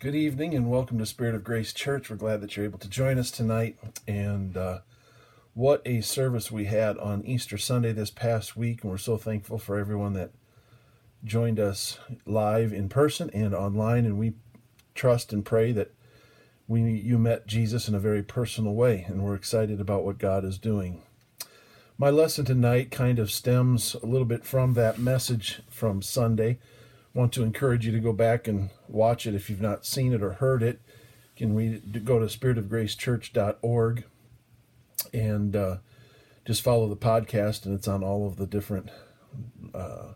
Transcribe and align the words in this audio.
Good 0.00 0.14
evening 0.14 0.54
and 0.54 0.70
welcome 0.70 0.96
to 0.96 1.04
Spirit 1.04 1.34
of 1.34 1.44
Grace 1.44 1.74
Church. 1.74 2.08
We're 2.08 2.16
glad 2.16 2.40
that 2.40 2.56
you're 2.56 2.64
able 2.64 2.78
to 2.78 2.88
join 2.88 3.18
us 3.18 3.30
tonight. 3.30 3.76
And 4.08 4.56
uh, 4.56 4.78
what 5.52 5.82
a 5.84 6.00
service 6.00 6.50
we 6.50 6.64
had 6.64 6.96
on 6.96 7.22
Easter 7.26 7.58
Sunday 7.58 7.92
this 7.92 8.10
past 8.10 8.56
week. 8.56 8.82
And 8.82 8.90
we're 8.90 8.96
so 8.96 9.18
thankful 9.18 9.58
for 9.58 9.78
everyone 9.78 10.14
that 10.14 10.30
joined 11.22 11.60
us 11.60 11.98
live 12.24 12.72
in 12.72 12.88
person 12.88 13.28
and 13.34 13.54
online. 13.54 14.06
And 14.06 14.18
we 14.18 14.32
trust 14.94 15.34
and 15.34 15.44
pray 15.44 15.70
that 15.72 15.92
we 16.66 16.80
you 16.80 17.18
met 17.18 17.46
Jesus 17.46 17.86
in 17.86 17.94
a 17.94 18.00
very 18.00 18.22
personal 18.22 18.72
way. 18.72 19.04
And 19.06 19.22
we're 19.22 19.34
excited 19.34 19.82
about 19.82 20.04
what 20.04 20.16
God 20.16 20.46
is 20.46 20.56
doing. 20.56 21.02
My 21.98 22.08
lesson 22.08 22.46
tonight 22.46 22.90
kind 22.90 23.18
of 23.18 23.30
stems 23.30 23.92
a 24.02 24.06
little 24.06 24.24
bit 24.24 24.46
from 24.46 24.72
that 24.72 24.98
message 24.98 25.60
from 25.68 26.00
Sunday 26.00 26.58
want 27.14 27.32
to 27.32 27.42
encourage 27.42 27.86
you 27.86 27.92
to 27.92 28.00
go 28.00 28.12
back 28.12 28.46
and 28.46 28.70
watch 28.88 29.26
it 29.26 29.34
if 29.34 29.50
you've 29.50 29.60
not 29.60 29.84
seen 29.84 30.12
it 30.12 30.22
or 30.22 30.34
heard 30.34 30.62
it. 30.62 30.80
You 31.36 31.46
can 31.46 31.56
read 31.56 32.04
go 32.04 32.18
to 32.18 32.26
spiritofgracechurch.org 32.26 34.04
and 35.12 35.56
uh, 35.56 35.76
just 36.44 36.62
follow 36.62 36.88
the 36.88 36.96
podcast, 36.96 37.64
and 37.64 37.74
it's 37.74 37.88
on 37.88 38.04
all 38.04 38.26
of 38.26 38.36
the 38.36 38.46
different 38.46 38.90
uh, 39.74 40.14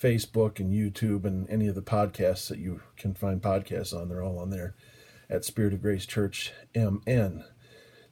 Facebook 0.00 0.58
and 0.58 0.72
YouTube 0.72 1.24
and 1.24 1.48
any 1.50 1.66
of 1.66 1.74
the 1.74 1.82
podcasts 1.82 2.48
that 2.48 2.58
you 2.58 2.80
can 2.96 3.14
find 3.14 3.42
podcasts 3.42 3.94
on. 3.94 4.08
They're 4.08 4.22
all 4.22 4.38
on 4.38 4.50
there 4.50 4.74
at 5.28 5.44
Spirit 5.44 5.72
of 5.72 5.82
Grace 5.82 6.06
Church 6.06 6.52
MN. 6.74 7.44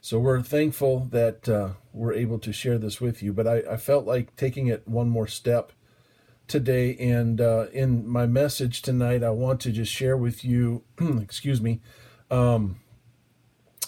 So 0.00 0.18
we're 0.18 0.40
thankful 0.42 1.00
that 1.10 1.48
uh, 1.48 1.70
we're 1.92 2.14
able 2.14 2.38
to 2.38 2.52
share 2.52 2.78
this 2.78 3.00
with 3.00 3.22
you, 3.22 3.32
but 3.32 3.46
I, 3.46 3.62
I 3.72 3.76
felt 3.76 4.06
like 4.06 4.34
taking 4.36 4.66
it 4.66 4.88
one 4.88 5.10
more 5.10 5.26
step 5.26 5.72
today. 6.50 6.96
And 6.96 7.40
uh, 7.40 7.66
in 7.72 8.06
my 8.06 8.26
message 8.26 8.82
tonight, 8.82 9.22
I 9.22 9.30
want 9.30 9.60
to 9.60 9.70
just 9.70 9.90
share 9.90 10.16
with 10.16 10.44
you, 10.44 10.82
excuse 11.00 11.60
me, 11.60 11.80
um, 12.30 12.80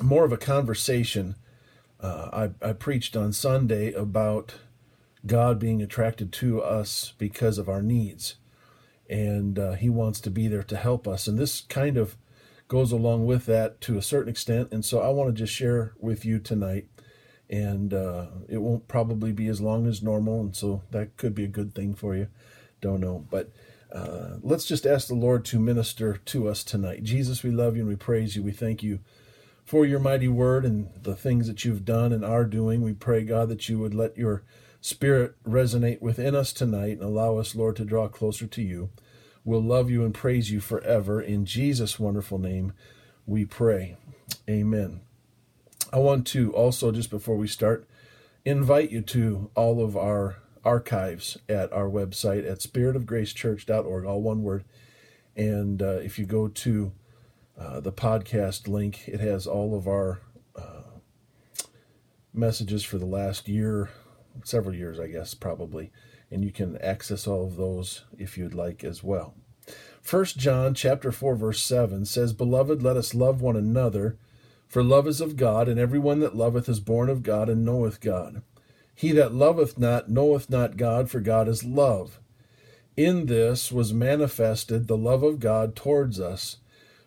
more 0.00 0.24
of 0.24 0.32
a 0.32 0.38
conversation. 0.38 1.34
Uh, 2.00 2.50
I, 2.62 2.68
I 2.68 2.72
preached 2.72 3.16
on 3.16 3.32
Sunday 3.32 3.92
about 3.92 4.54
God 5.26 5.58
being 5.58 5.82
attracted 5.82 6.32
to 6.34 6.62
us 6.62 7.12
because 7.18 7.58
of 7.58 7.68
our 7.68 7.82
needs. 7.82 8.36
And 9.10 9.58
uh, 9.58 9.72
He 9.72 9.90
wants 9.90 10.20
to 10.20 10.30
be 10.30 10.48
there 10.48 10.62
to 10.64 10.76
help 10.76 11.06
us. 11.06 11.26
And 11.26 11.38
this 11.38 11.62
kind 11.62 11.96
of 11.96 12.16
goes 12.68 12.92
along 12.92 13.26
with 13.26 13.44
that 13.46 13.80
to 13.82 13.98
a 13.98 14.02
certain 14.02 14.30
extent. 14.30 14.72
And 14.72 14.84
so 14.84 15.00
I 15.00 15.08
want 15.08 15.28
to 15.28 15.42
just 15.42 15.52
share 15.52 15.92
with 15.98 16.24
you 16.24 16.38
tonight. 16.38 16.86
And 17.50 17.92
uh, 17.92 18.28
it 18.48 18.58
won't 18.58 18.88
probably 18.88 19.32
be 19.32 19.48
as 19.48 19.60
long 19.60 19.86
as 19.86 20.02
normal. 20.02 20.40
And 20.40 20.56
so 20.56 20.82
that 20.90 21.16
could 21.18 21.34
be 21.34 21.44
a 21.44 21.48
good 21.48 21.74
thing 21.74 21.94
for 21.94 22.14
you 22.14 22.28
don't 22.82 23.00
know. 23.00 23.24
But 23.30 23.50
uh, 23.90 24.36
let's 24.42 24.66
just 24.66 24.84
ask 24.84 25.08
the 25.08 25.14
Lord 25.14 25.46
to 25.46 25.58
minister 25.58 26.18
to 26.26 26.48
us 26.48 26.62
tonight. 26.62 27.02
Jesus, 27.02 27.42
we 27.42 27.50
love 27.50 27.76
you 27.76 27.82
and 27.82 27.88
we 27.88 27.96
praise 27.96 28.36
you. 28.36 28.42
We 28.42 28.52
thank 28.52 28.82
you 28.82 28.98
for 29.64 29.86
your 29.86 30.00
mighty 30.00 30.28
word 30.28 30.66
and 30.66 30.90
the 31.02 31.16
things 31.16 31.46
that 31.46 31.64
you've 31.64 31.84
done 31.84 32.12
and 32.12 32.24
are 32.24 32.44
doing. 32.44 32.82
We 32.82 32.92
pray, 32.92 33.24
God, 33.24 33.48
that 33.48 33.68
you 33.68 33.78
would 33.78 33.94
let 33.94 34.18
your 34.18 34.42
spirit 34.80 35.34
resonate 35.44 36.02
within 36.02 36.34
us 36.34 36.52
tonight 36.52 36.98
and 36.98 37.02
allow 37.02 37.38
us, 37.38 37.54
Lord, 37.54 37.76
to 37.76 37.84
draw 37.84 38.08
closer 38.08 38.46
to 38.46 38.62
you. 38.62 38.90
We'll 39.44 39.62
love 39.62 39.90
you 39.90 40.04
and 40.04 40.12
praise 40.12 40.50
you 40.50 40.60
forever. 40.60 41.20
In 41.20 41.44
Jesus' 41.46 41.98
wonderful 41.98 42.38
name, 42.38 42.72
we 43.26 43.44
pray. 43.44 43.96
Amen. 44.48 45.00
I 45.92 45.98
want 45.98 46.26
to 46.28 46.52
also, 46.52 46.90
just 46.90 47.10
before 47.10 47.36
we 47.36 47.46
start, 47.46 47.86
invite 48.44 48.90
you 48.90 49.02
to 49.02 49.50
all 49.54 49.84
of 49.84 49.96
our 49.96 50.36
archives 50.64 51.38
at 51.48 51.72
our 51.72 51.88
website 51.88 52.48
at 52.50 52.60
spiritofgracechurch.org, 52.60 54.04
all 54.04 54.22
one 54.22 54.42
word. 54.42 54.64
And 55.36 55.82
uh, 55.82 55.98
if 55.98 56.18
you 56.18 56.26
go 56.26 56.48
to 56.48 56.92
uh, 57.58 57.80
the 57.80 57.92
podcast 57.92 58.68
link, 58.68 59.08
it 59.08 59.20
has 59.20 59.46
all 59.46 59.74
of 59.74 59.86
our 59.86 60.20
uh, 60.56 60.82
messages 62.32 62.84
for 62.84 62.98
the 62.98 63.06
last 63.06 63.48
year, 63.48 63.90
several 64.44 64.74
years, 64.74 64.98
I 64.98 65.08
guess, 65.08 65.34
probably. 65.34 65.90
And 66.30 66.44
you 66.44 66.50
can 66.50 66.78
access 66.78 67.26
all 67.26 67.44
of 67.44 67.56
those 67.56 68.04
if 68.18 68.38
you'd 68.38 68.54
like 68.54 68.84
as 68.84 69.02
well. 69.02 69.34
First 70.00 70.36
John 70.36 70.74
chapter 70.74 71.12
4 71.12 71.36
verse 71.36 71.62
7 71.62 72.04
says, 72.04 72.32
"Beloved, 72.32 72.82
let 72.82 72.96
us 72.96 73.14
love 73.14 73.40
one 73.40 73.56
another, 73.56 74.16
for 74.66 74.82
love 74.82 75.06
is 75.06 75.20
of 75.20 75.36
God, 75.36 75.68
and 75.68 75.78
everyone 75.78 76.18
that 76.20 76.34
loveth 76.34 76.68
is 76.68 76.80
born 76.80 77.08
of 77.08 77.22
God 77.22 77.48
and 77.48 77.64
knoweth 77.64 78.00
God." 78.00 78.42
He 79.02 79.10
that 79.10 79.34
loveth 79.34 79.80
not 79.80 80.10
knoweth 80.10 80.48
not 80.48 80.76
God, 80.76 81.10
for 81.10 81.18
God 81.18 81.48
is 81.48 81.64
love. 81.64 82.20
In 82.96 83.26
this 83.26 83.72
was 83.72 83.92
manifested 83.92 84.86
the 84.86 84.96
love 84.96 85.24
of 85.24 85.40
God 85.40 85.74
towards 85.74 86.20
us, 86.20 86.58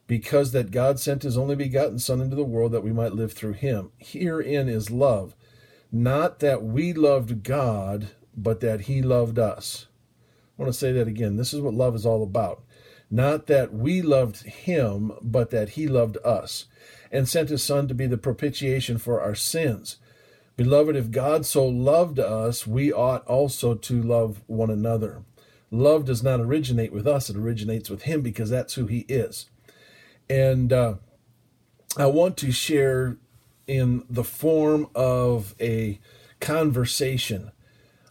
because 0.05 0.51
that 0.51 0.71
God 0.71 0.99
sent 0.99 1.23
his 1.23 1.37
only 1.37 1.55
begotten 1.55 1.97
Son 1.99 2.19
into 2.19 2.35
the 2.35 2.43
world 2.43 2.73
that 2.73 2.83
we 2.83 2.91
might 2.91 3.13
live 3.13 3.31
through 3.31 3.53
him. 3.53 3.93
Herein 3.97 4.67
is 4.67 4.91
love, 4.91 5.37
not 5.89 6.39
that 6.39 6.61
we 6.61 6.91
loved 6.91 7.43
God, 7.43 8.09
but 8.35 8.59
that 8.59 8.81
he 8.81 9.01
loved 9.01 9.39
us. 9.39 9.87
I 10.59 10.63
want 10.63 10.73
to 10.73 10.77
say 10.77 10.91
that 10.91 11.07
again. 11.07 11.37
This 11.37 11.53
is 11.53 11.61
what 11.61 11.73
love 11.73 11.95
is 11.95 12.05
all 12.05 12.23
about. 12.23 12.61
Not 13.09 13.47
that 13.47 13.73
we 13.73 14.01
loved 14.01 14.43
him, 14.43 15.13
but 15.21 15.49
that 15.51 15.69
he 15.69 15.87
loved 15.87 16.17
us, 16.25 16.65
and 17.09 17.25
sent 17.25 17.47
his 17.47 17.63
Son 17.63 17.87
to 17.87 17.93
be 17.93 18.05
the 18.05 18.17
propitiation 18.17 18.97
for 18.97 19.21
our 19.21 19.33
sins. 19.33 19.95
Beloved, 20.57 20.95
if 20.95 21.11
God 21.11 21.45
so 21.45 21.65
loved 21.65 22.19
us, 22.19 22.65
we 22.65 22.91
ought 22.91 23.25
also 23.27 23.75
to 23.75 24.01
love 24.01 24.41
one 24.47 24.69
another. 24.69 25.23
Love 25.69 26.05
does 26.05 26.23
not 26.23 26.39
originate 26.39 26.93
with 26.93 27.05
us, 27.05 27.29
it 27.29 27.35
originates 27.35 27.89
with 27.89 28.03
Him 28.03 28.21
because 28.21 28.49
that's 28.49 28.75
who 28.75 28.85
He 28.85 28.99
is. 29.09 29.49
And 30.29 30.71
uh, 30.71 30.95
I 31.97 32.05
want 32.05 32.37
to 32.37 32.51
share 32.51 33.17
in 33.67 34.03
the 34.09 34.23
form 34.23 34.87
of 34.95 35.55
a 35.59 35.99
conversation 36.39 37.51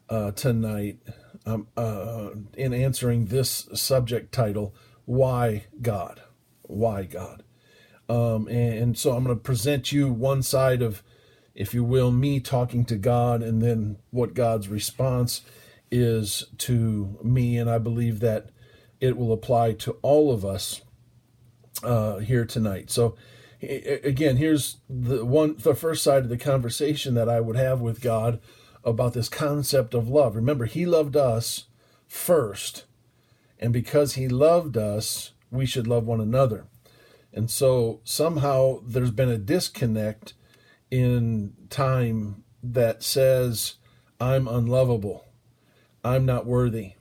uh, 0.09 0.33
tonight 0.33 0.99
um, 1.47 1.69
uh, 1.77 2.31
in 2.57 2.73
answering 2.75 3.27
this 3.27 3.69
subject 3.75 4.33
title 4.33 4.75
Why 5.07 5.65
God? 5.81 6.23
Why 6.63 7.05
God? 7.05 7.43
Um, 8.09 8.49
and, 8.49 8.75
and 8.75 8.99
so 8.99 9.13
I'm 9.13 9.25
going 9.25 9.37
to 9.37 9.43
present 9.43 9.93
you 9.93 10.13
one 10.13 10.43
side 10.43 10.83
of 10.83 11.03
if 11.55 11.73
you 11.73 11.85
will, 11.85 12.11
me 12.11 12.41
talking 12.41 12.85
to 12.87 12.97
God 12.97 13.43
and 13.43 13.63
then 13.63 13.99
what 14.11 14.35
God's 14.35 14.69
response 14.69 15.43
is 15.91 16.45
to 16.59 17.19
me. 17.23 17.57
And 17.57 17.71
I 17.71 17.79
believe 17.79 18.21
that 18.21 18.51
it 19.01 19.17
will 19.17 19.33
apply 19.33 19.73
to 19.73 19.93
all 20.03 20.33
of 20.33 20.45
us 20.45 20.83
uh, 21.83 22.19
here 22.19 22.45
tonight. 22.45 22.91
So, 22.91 23.17
again, 23.61 24.37
here's 24.37 24.79
the 24.89 25.25
one, 25.25 25.57
the 25.59 25.75
first 25.75 26.03
side 26.03 26.23
of 26.23 26.29
the 26.29 26.37
conversation 26.37 27.15
that 27.15 27.29
I 27.29 27.41
would 27.41 27.57
have 27.57 27.81
with 27.81 28.01
God 28.01 28.41
about 28.85 29.15
this 29.15 29.29
concept 29.29 29.95
of 29.95 30.09
love. 30.09 30.37
Remember, 30.37 30.67
He 30.67 30.87
loved 30.87 31.17
us 31.17 31.65
first, 32.07 32.85
and 33.59 33.73
because 33.73 34.15
He 34.15 34.29
loved 34.29 34.77
us, 34.77 35.33
we 35.51 35.67
should 35.67 35.87
love 35.87 36.07
one 36.07 36.21
another. 36.21 36.67
And 37.33 37.51
so 37.51 38.01
somehow 38.05 38.81
there's 38.87 39.11
been 39.11 39.31
a 39.31 39.39
disconnect 39.39 40.35
in 40.95 41.53
time 41.71 42.45
that 42.63 43.03
says, 43.03 43.75
I'm 44.21 44.47
unlovable, 44.47 45.27
I'm 46.05 46.25
not 46.25 46.47
worthy. 46.47 46.93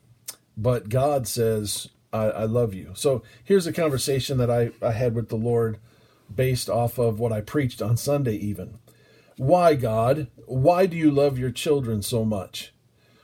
But 0.58 0.90
God 0.90 1.28
says, 1.28 1.90
I, 2.12 2.26
I 2.26 2.44
love 2.46 2.74
you. 2.74 2.94
So 2.96 3.22
here's 3.44 3.68
a 3.68 3.74
conversation 3.74 4.40
that 4.40 4.50
I, 4.50 4.72
I 4.82 4.94
had 4.94 5.14
with 5.14 5.30
the 5.30 5.36
Lord 5.36 5.78
based 6.34 6.70
off 6.70 6.98
of 6.98 7.20
what 7.20 7.32
I 7.32 7.42
preached 7.42 7.84
on 7.84 7.96
Sunday, 7.96 8.36
even. 8.36 8.80
Why, 9.38 9.76
God? 9.76 10.28
Why 10.48 10.88
do 10.88 10.98
you 10.98 11.12
love 11.12 11.38
your 11.38 11.52
children 11.52 12.02
so 12.02 12.26
much? 12.26 12.74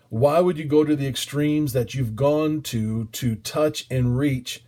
Why 0.10 0.40
would 0.40 0.60
you 0.60 0.66
go 0.66 0.84
to 0.84 0.96
the 0.96 1.08
extremes 1.08 1.74
that 1.74 1.96
you've 1.96 2.16
gone 2.16 2.62
to 2.64 3.06
to 3.06 3.36
touch 3.36 3.88
and 3.90 4.18
reach 4.18 4.64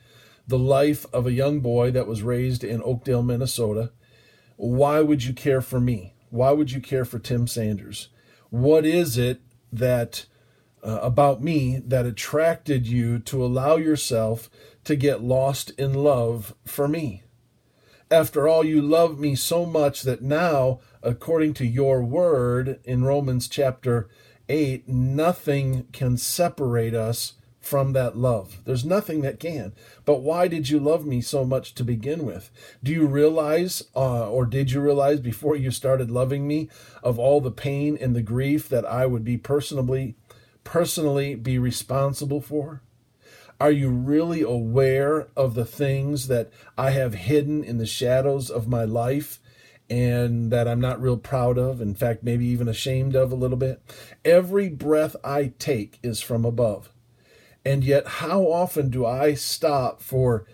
the 0.48 0.60
life 0.60 1.06
of 1.14 1.28
a 1.28 1.32
young 1.32 1.60
boy 1.60 1.92
that 1.92 2.08
was 2.08 2.24
raised 2.24 2.64
in 2.64 2.82
Oakdale, 2.84 3.24
Minnesota, 3.24 3.92
why 4.62 5.02
would 5.02 5.24
you 5.24 5.34
care 5.34 5.60
for 5.60 5.80
me? 5.80 6.14
Why 6.30 6.52
would 6.52 6.72
you 6.72 6.82
care 6.82 7.04
for 7.04 7.18
Tim 7.18 7.48
Sanders? 7.48 8.10
What 8.52 8.86
is 8.86 9.18
it 9.18 9.42
that 9.74 10.28
uh, 10.84 11.00
about 11.02 11.42
me 11.42 11.82
that 11.84 12.06
attracted 12.06 12.86
you 12.86 13.18
to 13.18 13.44
allow 13.44 13.78
yourself 13.78 14.52
to 14.84 14.96
get 14.96 15.24
lost 15.24 15.72
in 15.80 15.96
love 15.96 16.54
for 16.64 16.88
me? 16.88 17.24
After 18.12 18.48
all, 18.48 18.64
you 18.64 18.84
love 18.84 19.18
me 19.18 19.34
so 19.34 19.66
much 19.66 20.04
that 20.04 20.22
now, 20.22 20.80
according 21.02 21.56
to 21.56 21.66
your 21.66 22.04
word 22.04 22.82
in 22.84 23.04
Romans 23.04 23.48
chapter 23.48 24.10
8, 24.48 24.88
nothing 24.88 25.88
can 25.92 26.18
separate 26.18 26.94
us 26.94 27.34
from 27.62 27.94
that 27.94 28.18
love. 28.18 28.58
There's 28.66 28.84
nothing 28.84 29.22
that 29.22 29.40
can. 29.40 29.74
But 30.04 30.22
why 30.22 30.48
did 30.48 30.70
you 30.70 30.80
love 30.80 31.06
me 31.06 31.22
so 31.22 31.46
much 31.46 31.76
to 31.76 31.84
begin 31.84 32.26
with? 32.26 32.52
Do 32.84 32.92
you 32.92 33.06
realize, 33.06 33.84
uh, 33.96 34.28
or 34.30 34.46
did 34.46 34.72
you 34.72 34.82
realize 34.82 35.20
before 35.20 35.56
you 35.56 35.70
started 35.70 36.10
loving 36.10 36.48
me, 36.48 36.70
of 37.04 37.20
all 37.20 37.40
the 37.40 37.52
pain 37.52 37.98
and 38.02 38.16
the 38.16 38.24
grief 38.24 38.68
that 38.70 38.86
I 38.86 39.06
would 39.06 39.24
be 39.24 39.38
personally, 39.38 40.16
personally 40.64 41.36
be 41.36 41.60
responsible 41.60 42.42
for? 42.42 42.82
Are 43.60 43.72
you 43.72 43.90
really 43.92 44.42
aware 44.42 45.28
of 45.38 45.54
the 45.54 45.66
things 45.66 46.28
that 46.28 46.50
I 46.80 46.90
have 46.92 47.14
hidden 47.14 47.64
in 47.64 47.78
the 47.78 47.86
shadows 47.86 48.50
of 48.50 48.68
my 48.68 48.86
life 48.86 49.40
and 49.88 50.52
that 50.52 50.68
I'm 50.68 50.82
not 50.82 51.00
real 51.00 51.18
proud 51.18 51.60
of? 51.60 51.80
In 51.80 51.94
fact, 51.94 52.24
maybe 52.24 52.48
even 52.48 52.68
ashamed 52.68 53.16
of 53.16 53.32
a 53.32 53.36
little 53.36 53.58
bit. 53.58 53.80
Every 54.26 54.68
breath 54.68 55.16
I 55.24 55.54
take 55.60 56.00
is 56.02 56.22
from 56.22 56.44
above. 56.44 56.91
And 57.64 57.84
yet, 57.84 58.08
how 58.08 58.44
often 58.44 58.90
do 58.90 59.06
I 59.06 59.34
stop 59.36 60.02
for 60.02 60.46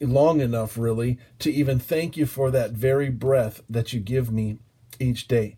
long 0.00 0.40
enough, 0.40 0.76
really, 0.76 1.18
to 1.38 1.52
even 1.52 1.78
thank 1.78 2.16
you 2.16 2.26
for 2.26 2.50
that 2.50 2.72
very 2.72 3.10
breath 3.10 3.62
that 3.70 3.92
you 3.92 4.00
give 4.00 4.32
me 4.32 4.58
each 4.98 5.28
day? 5.28 5.56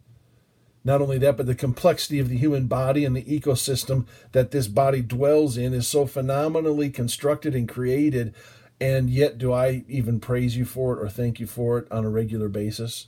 Not 0.84 1.00
only 1.00 1.16
that, 1.18 1.38
but 1.38 1.46
the 1.46 1.54
complexity 1.54 2.18
of 2.18 2.28
the 2.28 2.36
human 2.36 2.66
body 2.66 3.06
and 3.06 3.16
the 3.16 3.24
ecosystem 3.24 4.06
that 4.32 4.50
this 4.50 4.68
body 4.68 5.00
dwells 5.00 5.56
in 5.56 5.72
is 5.72 5.88
so 5.88 6.06
phenomenally 6.06 6.90
constructed 6.90 7.54
and 7.54 7.66
created. 7.66 8.34
And 8.78 9.08
yet, 9.08 9.38
do 9.38 9.50
I 9.50 9.84
even 9.88 10.20
praise 10.20 10.58
you 10.58 10.66
for 10.66 10.94
it 10.94 11.02
or 11.02 11.08
thank 11.08 11.40
you 11.40 11.46
for 11.46 11.78
it 11.78 11.90
on 11.90 12.04
a 12.04 12.10
regular 12.10 12.50
basis? 12.50 13.06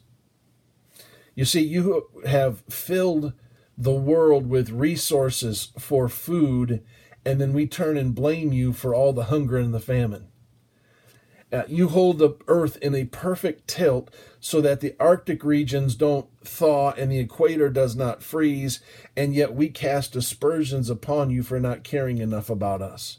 You 1.34 1.44
see, 1.44 1.60
you 1.60 2.06
have 2.24 2.60
filled 2.70 3.34
the 3.76 3.92
world 3.92 4.48
with 4.48 4.70
resources 4.70 5.70
for 5.78 6.08
food, 6.08 6.82
and 7.26 7.40
then 7.40 7.52
we 7.52 7.66
turn 7.66 7.96
and 7.96 8.14
blame 8.14 8.52
you 8.52 8.72
for 8.72 8.94
all 8.94 9.12
the 9.12 9.24
hunger 9.24 9.58
and 9.58 9.74
the 9.74 9.80
famine. 9.80 10.28
Uh, 11.52 11.64
you 11.66 11.88
hold 11.88 12.18
the 12.18 12.36
earth 12.46 12.76
in 12.80 12.94
a 12.94 13.04
perfect 13.04 13.66
tilt 13.66 14.14
so 14.38 14.60
that 14.60 14.80
the 14.80 14.94
Arctic 15.00 15.44
regions 15.44 15.96
don't 15.96 16.28
thaw 16.44 16.92
and 16.92 17.10
the 17.10 17.18
equator 17.18 17.68
does 17.68 17.96
not 17.96 18.22
freeze, 18.22 18.80
and 19.16 19.34
yet 19.34 19.54
we 19.54 19.68
cast 19.68 20.14
aspersions 20.14 20.88
upon 20.88 21.30
you 21.30 21.42
for 21.42 21.58
not 21.58 21.82
caring 21.82 22.18
enough 22.18 22.48
about 22.48 22.80
us. 22.80 23.18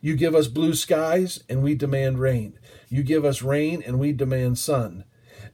You 0.00 0.14
give 0.14 0.34
us 0.34 0.46
blue 0.46 0.74
skies 0.74 1.42
and 1.48 1.60
we 1.60 1.74
demand 1.74 2.20
rain. 2.20 2.56
You 2.88 3.02
give 3.02 3.24
us 3.24 3.42
rain 3.42 3.82
and 3.84 3.98
we 3.98 4.12
demand 4.12 4.58
sun. 4.58 5.04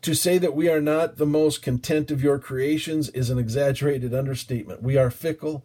To 0.02 0.14
say 0.14 0.37
that 0.37 0.55
we 0.55 0.69
are 0.69 0.82
not 0.82 1.17
the 1.17 1.26
most 1.26 1.62
content 1.62 2.10
of 2.10 2.22
your 2.22 2.38
creations 2.38 3.08
is 3.10 3.31
an 3.31 3.38
exaggerated 3.38 4.12
understatement. 4.12 4.82
We 4.82 4.99
are 4.99 5.10
fickle, 5.10 5.64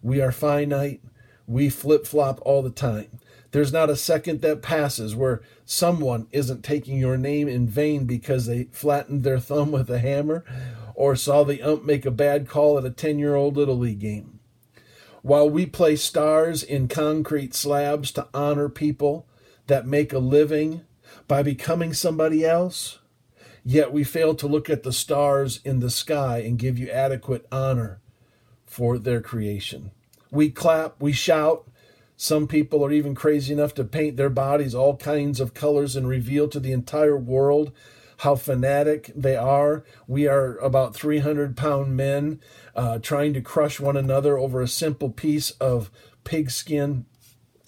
we 0.00 0.20
are 0.20 0.30
finite, 0.30 1.00
we 1.50 1.68
flip 1.68 2.06
flop 2.06 2.40
all 2.42 2.62
the 2.62 2.70
time. 2.70 3.08
There's 3.50 3.72
not 3.72 3.90
a 3.90 3.96
second 3.96 4.40
that 4.42 4.62
passes 4.62 5.16
where 5.16 5.42
someone 5.66 6.28
isn't 6.30 6.62
taking 6.62 6.96
your 6.96 7.16
name 7.16 7.48
in 7.48 7.66
vain 7.66 8.04
because 8.04 8.46
they 8.46 8.64
flattened 8.70 9.24
their 9.24 9.40
thumb 9.40 9.72
with 9.72 9.90
a 9.90 9.98
hammer 9.98 10.44
or 10.94 11.16
saw 11.16 11.42
the 11.42 11.60
ump 11.60 11.84
make 11.84 12.06
a 12.06 12.12
bad 12.12 12.48
call 12.48 12.78
at 12.78 12.84
a 12.84 12.90
10 12.90 13.18
year 13.18 13.34
old 13.34 13.56
Little 13.56 13.78
League 13.78 13.98
game. 13.98 14.38
While 15.22 15.50
we 15.50 15.66
place 15.66 16.04
stars 16.04 16.62
in 16.62 16.86
concrete 16.86 17.52
slabs 17.52 18.12
to 18.12 18.28
honor 18.32 18.68
people 18.68 19.26
that 19.66 19.86
make 19.86 20.12
a 20.12 20.20
living 20.20 20.82
by 21.26 21.42
becoming 21.42 21.92
somebody 21.92 22.44
else, 22.46 23.00
yet 23.64 23.92
we 23.92 24.04
fail 24.04 24.36
to 24.36 24.46
look 24.46 24.70
at 24.70 24.84
the 24.84 24.92
stars 24.92 25.60
in 25.64 25.80
the 25.80 25.90
sky 25.90 26.38
and 26.38 26.60
give 26.60 26.78
you 26.78 26.88
adequate 26.90 27.44
honor 27.50 28.00
for 28.64 28.98
their 28.98 29.20
creation. 29.20 29.90
We 30.30 30.50
clap, 30.50 31.00
we 31.00 31.12
shout, 31.12 31.66
some 32.16 32.46
people 32.46 32.84
are 32.84 32.92
even 32.92 33.14
crazy 33.14 33.50
enough 33.54 33.74
to 33.76 33.82
paint 33.84 34.18
their 34.18 34.28
bodies 34.28 34.74
all 34.74 34.98
kinds 34.98 35.40
of 35.40 35.54
colors 35.54 35.96
and 35.96 36.06
reveal 36.06 36.48
to 36.48 36.60
the 36.60 36.70
entire 36.70 37.16
world 37.16 37.72
how 38.18 38.34
fanatic 38.34 39.10
they 39.16 39.36
are. 39.36 39.84
We 40.06 40.28
are 40.28 40.58
about 40.58 40.94
300 40.94 41.56
pound 41.56 41.96
men 41.96 42.38
uh, 42.76 42.98
trying 42.98 43.32
to 43.32 43.40
crush 43.40 43.80
one 43.80 43.96
another 43.96 44.36
over 44.36 44.60
a 44.60 44.68
simple 44.68 45.08
piece 45.08 45.52
of 45.52 45.90
pigskin, 46.24 47.06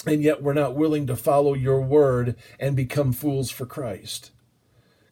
and 0.05 0.23
yet 0.23 0.43
we're 0.43 0.53
not 0.53 0.77
willing 0.77 1.07
to 1.07 1.17
follow 1.17 1.55
your 1.55 1.81
word 1.81 2.37
and 2.61 2.77
become 2.77 3.15
fools 3.15 3.51
for 3.51 3.65
Christ. 3.65 4.33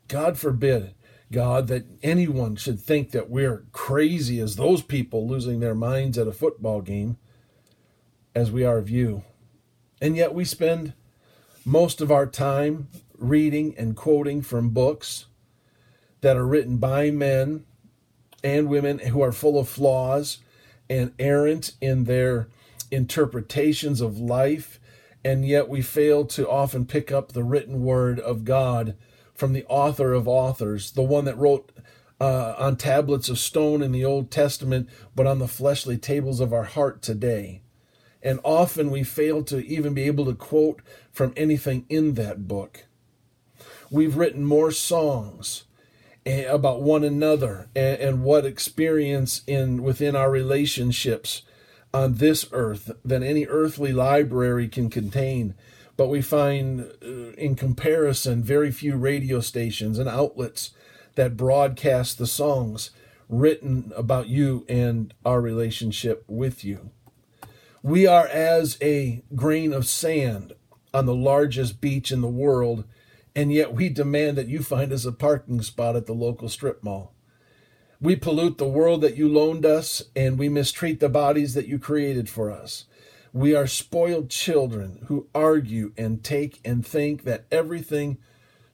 God 0.07 0.37
forbid, 0.37 0.93
God, 1.33 1.69
that 1.69 1.87
anyone 2.03 2.57
should 2.57 2.79
think 2.79 3.13
that 3.13 3.31
we're 3.31 3.65
crazy 3.73 4.39
as 4.39 4.57
those 4.57 4.83
people 4.83 5.27
losing 5.27 5.61
their 5.61 5.75
minds 5.75 6.19
at 6.19 6.29
a 6.29 6.33
football 6.33 6.83
game 6.83 7.17
as 8.35 8.51
we 8.51 8.65
are 8.65 8.79
of 8.79 8.91
you. 8.91 9.25
And 10.01 10.17
yet 10.17 10.35
we 10.35 10.45
spend 10.45 10.95
most 11.65 12.01
of 12.01 12.11
our 12.11 12.27
time 12.27 12.89
reading 13.19 13.75
and 13.77 13.97
quoting 13.97 14.43
from 14.43 14.71
books 14.71 15.27
that 16.21 16.37
are 16.37 16.47
written 16.47 16.79
by 16.79 17.11
men 17.11 17.65
and 18.43 18.69
women 18.69 18.99
who 18.99 19.21
are 19.21 19.33
full 19.33 19.59
of 19.59 19.69
flaws 19.69 20.39
and 20.89 21.13
errant 21.19 21.73
in 21.81 22.05
their 22.05 22.49
interpretations 22.91 24.01
of 24.01 24.19
life, 24.19 24.81
and 25.25 25.47
yet 25.47 25.69
we 25.69 25.83
fail 25.83 26.25
to 26.25 26.49
often 26.49 26.87
pick 26.87 27.13
up 27.13 27.33
the 27.33 27.45
written 27.45 27.83
word 27.83 28.19
of 28.19 28.45
God 28.45 28.97
from 29.35 29.53
the 29.53 29.65
author 29.67 30.13
of 30.13 30.27
authors, 30.27 30.93
the 30.93 31.03
one 31.03 31.25
that 31.27 31.39
wrote 31.39 31.71
uh, 32.21 32.55
on 32.59 32.77
tablets 32.77 33.29
of 33.29 33.39
stone 33.39 33.83
in 33.83 33.93
the 33.93 34.05
Old 34.05 34.31
Testament, 34.31 34.89
but 35.15 35.27
on 35.27 35.39
the 35.39 35.49
fleshly 35.49 35.97
tables 35.97 36.41
of 36.41 36.53
our 36.53 36.65
heart 36.65 37.01
today. 37.03 37.63
And 38.23 38.41
often 38.45 38.91
we 38.91 39.03
fail 39.03 39.43
to 39.45 39.65
even 39.67 39.95
be 39.95 40.03
able 40.03 40.27
to 40.27 40.35
quote 40.35 40.83
from 41.11 41.33
anything 41.37 41.87
in 41.89 42.15
that 42.15 42.47
book. 42.47 42.87
We've 43.91 44.17
written 44.17 44.45
more 44.45 44.71
songs 44.71 45.65
eh, 46.27 46.43
about 46.43 46.83
one 46.83 47.03
another 47.03 47.69
and, 47.75 47.99
and 48.01 48.25
what 48.25 48.45
experience 48.45 49.43
in 49.47 49.83
within 49.83 50.15
our 50.15 50.31
relationships 50.31 51.43
on 51.93 52.15
this 52.15 52.47
earth 52.53 52.93
than 53.05 53.23
any 53.23 53.47
earthly 53.47 53.93
library 53.93 54.69
can 54.69 54.91
contain. 54.91 55.55
But 55.97 56.09
we 56.09 56.23
find, 56.23 56.93
uh, 57.03 57.33
in 57.37 57.57
comparison, 57.57 58.43
very 58.43 58.71
few 58.71 58.97
radio 58.97 59.41
stations 59.41 59.99
and 59.99 60.09
outlets 60.09 60.71
that 61.15 61.37
broadcast 61.37 62.19
the 62.19 62.27
songs 62.27 62.91
written 63.29 63.93
about 63.97 64.29
you 64.29 64.65
and 64.69 65.13
our 65.25 65.41
relationship 65.41 66.25
with 66.27 66.65
you. 66.65 66.91
We 67.83 68.07
are 68.07 68.27
as 68.27 68.77
a 68.83 69.23
grain 69.35 69.73
of 69.73 69.87
sand 69.87 70.53
on 70.93 71.07
the 71.07 71.15
largest 71.15 71.81
beach 71.81 72.13
in 72.13 72.21
the 72.21 72.29
world, 72.29 72.85
and 73.35 73.51
yet 73.51 73.73
we 73.73 73.89
demand 73.89 74.37
that 74.37 74.49
you 74.49 74.63
find 74.63 74.93
us 74.93 75.07
a 75.07 75.13
parking 75.13 75.63
spot 75.63 75.97
at 75.97 76.05
the 76.05 76.13
local 76.13 76.51
strip 76.51 76.83
mall. 76.85 77.15
We 77.99 78.17
pollute 78.17 78.59
the 78.59 78.69
world 78.69 79.01
that 79.01 79.17
you 79.17 79.29
loaned 79.31 79.65
us, 79.65 80.03
and 80.15 80.39
we 80.39 80.51
mistreat 80.51 81.01
the 81.01 81.09
bodies 81.09 81.55
that 81.55 81.69
you 81.69 81.79
created 81.79 82.29
for 82.29 82.51
us. 82.51 82.85
We 83.33 83.55
are 83.55 83.67
spoiled 83.67 84.29
children 84.29 85.05
who 85.07 85.29
argue 85.35 85.93
and 85.97 86.23
take 86.23 86.61
and 86.63 86.87
think 86.87 87.25
that 87.25 87.47
everything 87.51 88.19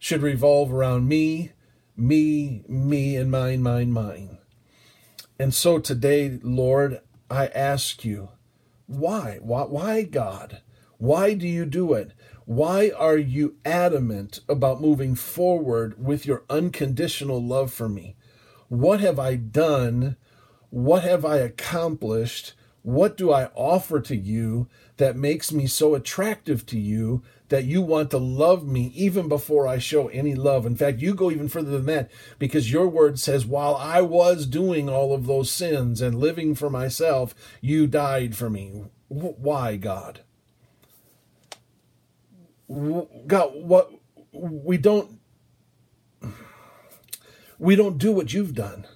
should 0.01 0.23
revolve 0.23 0.73
around 0.73 1.07
me, 1.07 1.53
me, 1.97 2.65
me, 2.67 3.17
and 3.17 3.31
mine, 3.31 3.63
mine, 3.63 3.93
mine. 3.93 4.39
And 5.39 5.55
so 5.55 5.79
today, 5.79 6.41
Lord, 6.43 7.01
I 7.31 7.47
ask 7.49 8.05
you 8.05 8.31
why? 8.87 9.39
Why, 9.43 9.63
why 9.63 10.03
God? 10.03 10.63
Why 10.99 11.35
do 11.35 11.47
you 11.47 11.67
do 11.67 11.93
it? 11.93 12.13
Why 12.45 12.91
are 12.97 13.17
you 13.19 13.57
adamant 13.65 14.41
about 14.49 14.81
moving 14.81 15.15
forward 15.15 16.03
with 16.03 16.25
your 16.25 16.45
unconditional 16.49 17.43
love 17.43 17.73
for 17.73 17.89
me? 17.89 18.17
What 18.69 19.01
have 19.01 19.19
I 19.19 19.35
done? 19.35 20.17
What 20.71 21.03
have 21.03 21.25
I 21.25 21.39
accomplished? 21.39 22.55
What 22.83 23.17
do 23.17 23.33
I 23.33 23.47
offer 23.55 24.01
to 24.01 24.17
you 24.17 24.69
that 24.97 25.17
makes 25.17 25.53
me 25.53 25.67
so 25.67 25.95
attractive 25.95 26.65
to 26.67 26.79
you 26.79 27.23
that 27.49 27.65
you 27.65 27.83
want 27.83 28.11
to 28.11 28.19
love 28.19 28.67
me 28.67 28.93
even 28.95 29.29
before 29.29 29.69
I 29.69 29.79
show 29.79 30.09
any 30.09 30.35
love? 30.35 30.67
In 30.67 30.77
fact, 30.77 31.01
you 31.01 31.15
go 31.15 31.31
even 31.31 31.49
further 31.49 31.71
than 31.73 31.87
that 31.87 32.11
because 32.39 32.73
your 32.73 32.89
word 32.89 33.19
says, 33.19 33.47
while 33.47 33.77
I 33.77 34.01
was 34.01 34.47
doing 34.47 34.89
all 34.89 35.15
of 35.15 35.27
those 35.27 35.51
sins 35.51 36.01
and 36.01 36.19
living 36.19 36.55
for 36.55 36.71
myself, 36.71 37.35
you 37.61 37.87
died 37.87 38.37
for 38.37 38.51
me. 38.51 38.85
Why, 39.09 39.77
God? 39.77 40.21
God, 42.69 43.53
what 43.55 43.93
we 44.33 44.77
don't 44.77 45.21
we 47.59 47.77
don't 47.77 47.99
do 47.99 48.13
what 48.13 48.33
you've 48.35 48.55
done. 48.55 48.87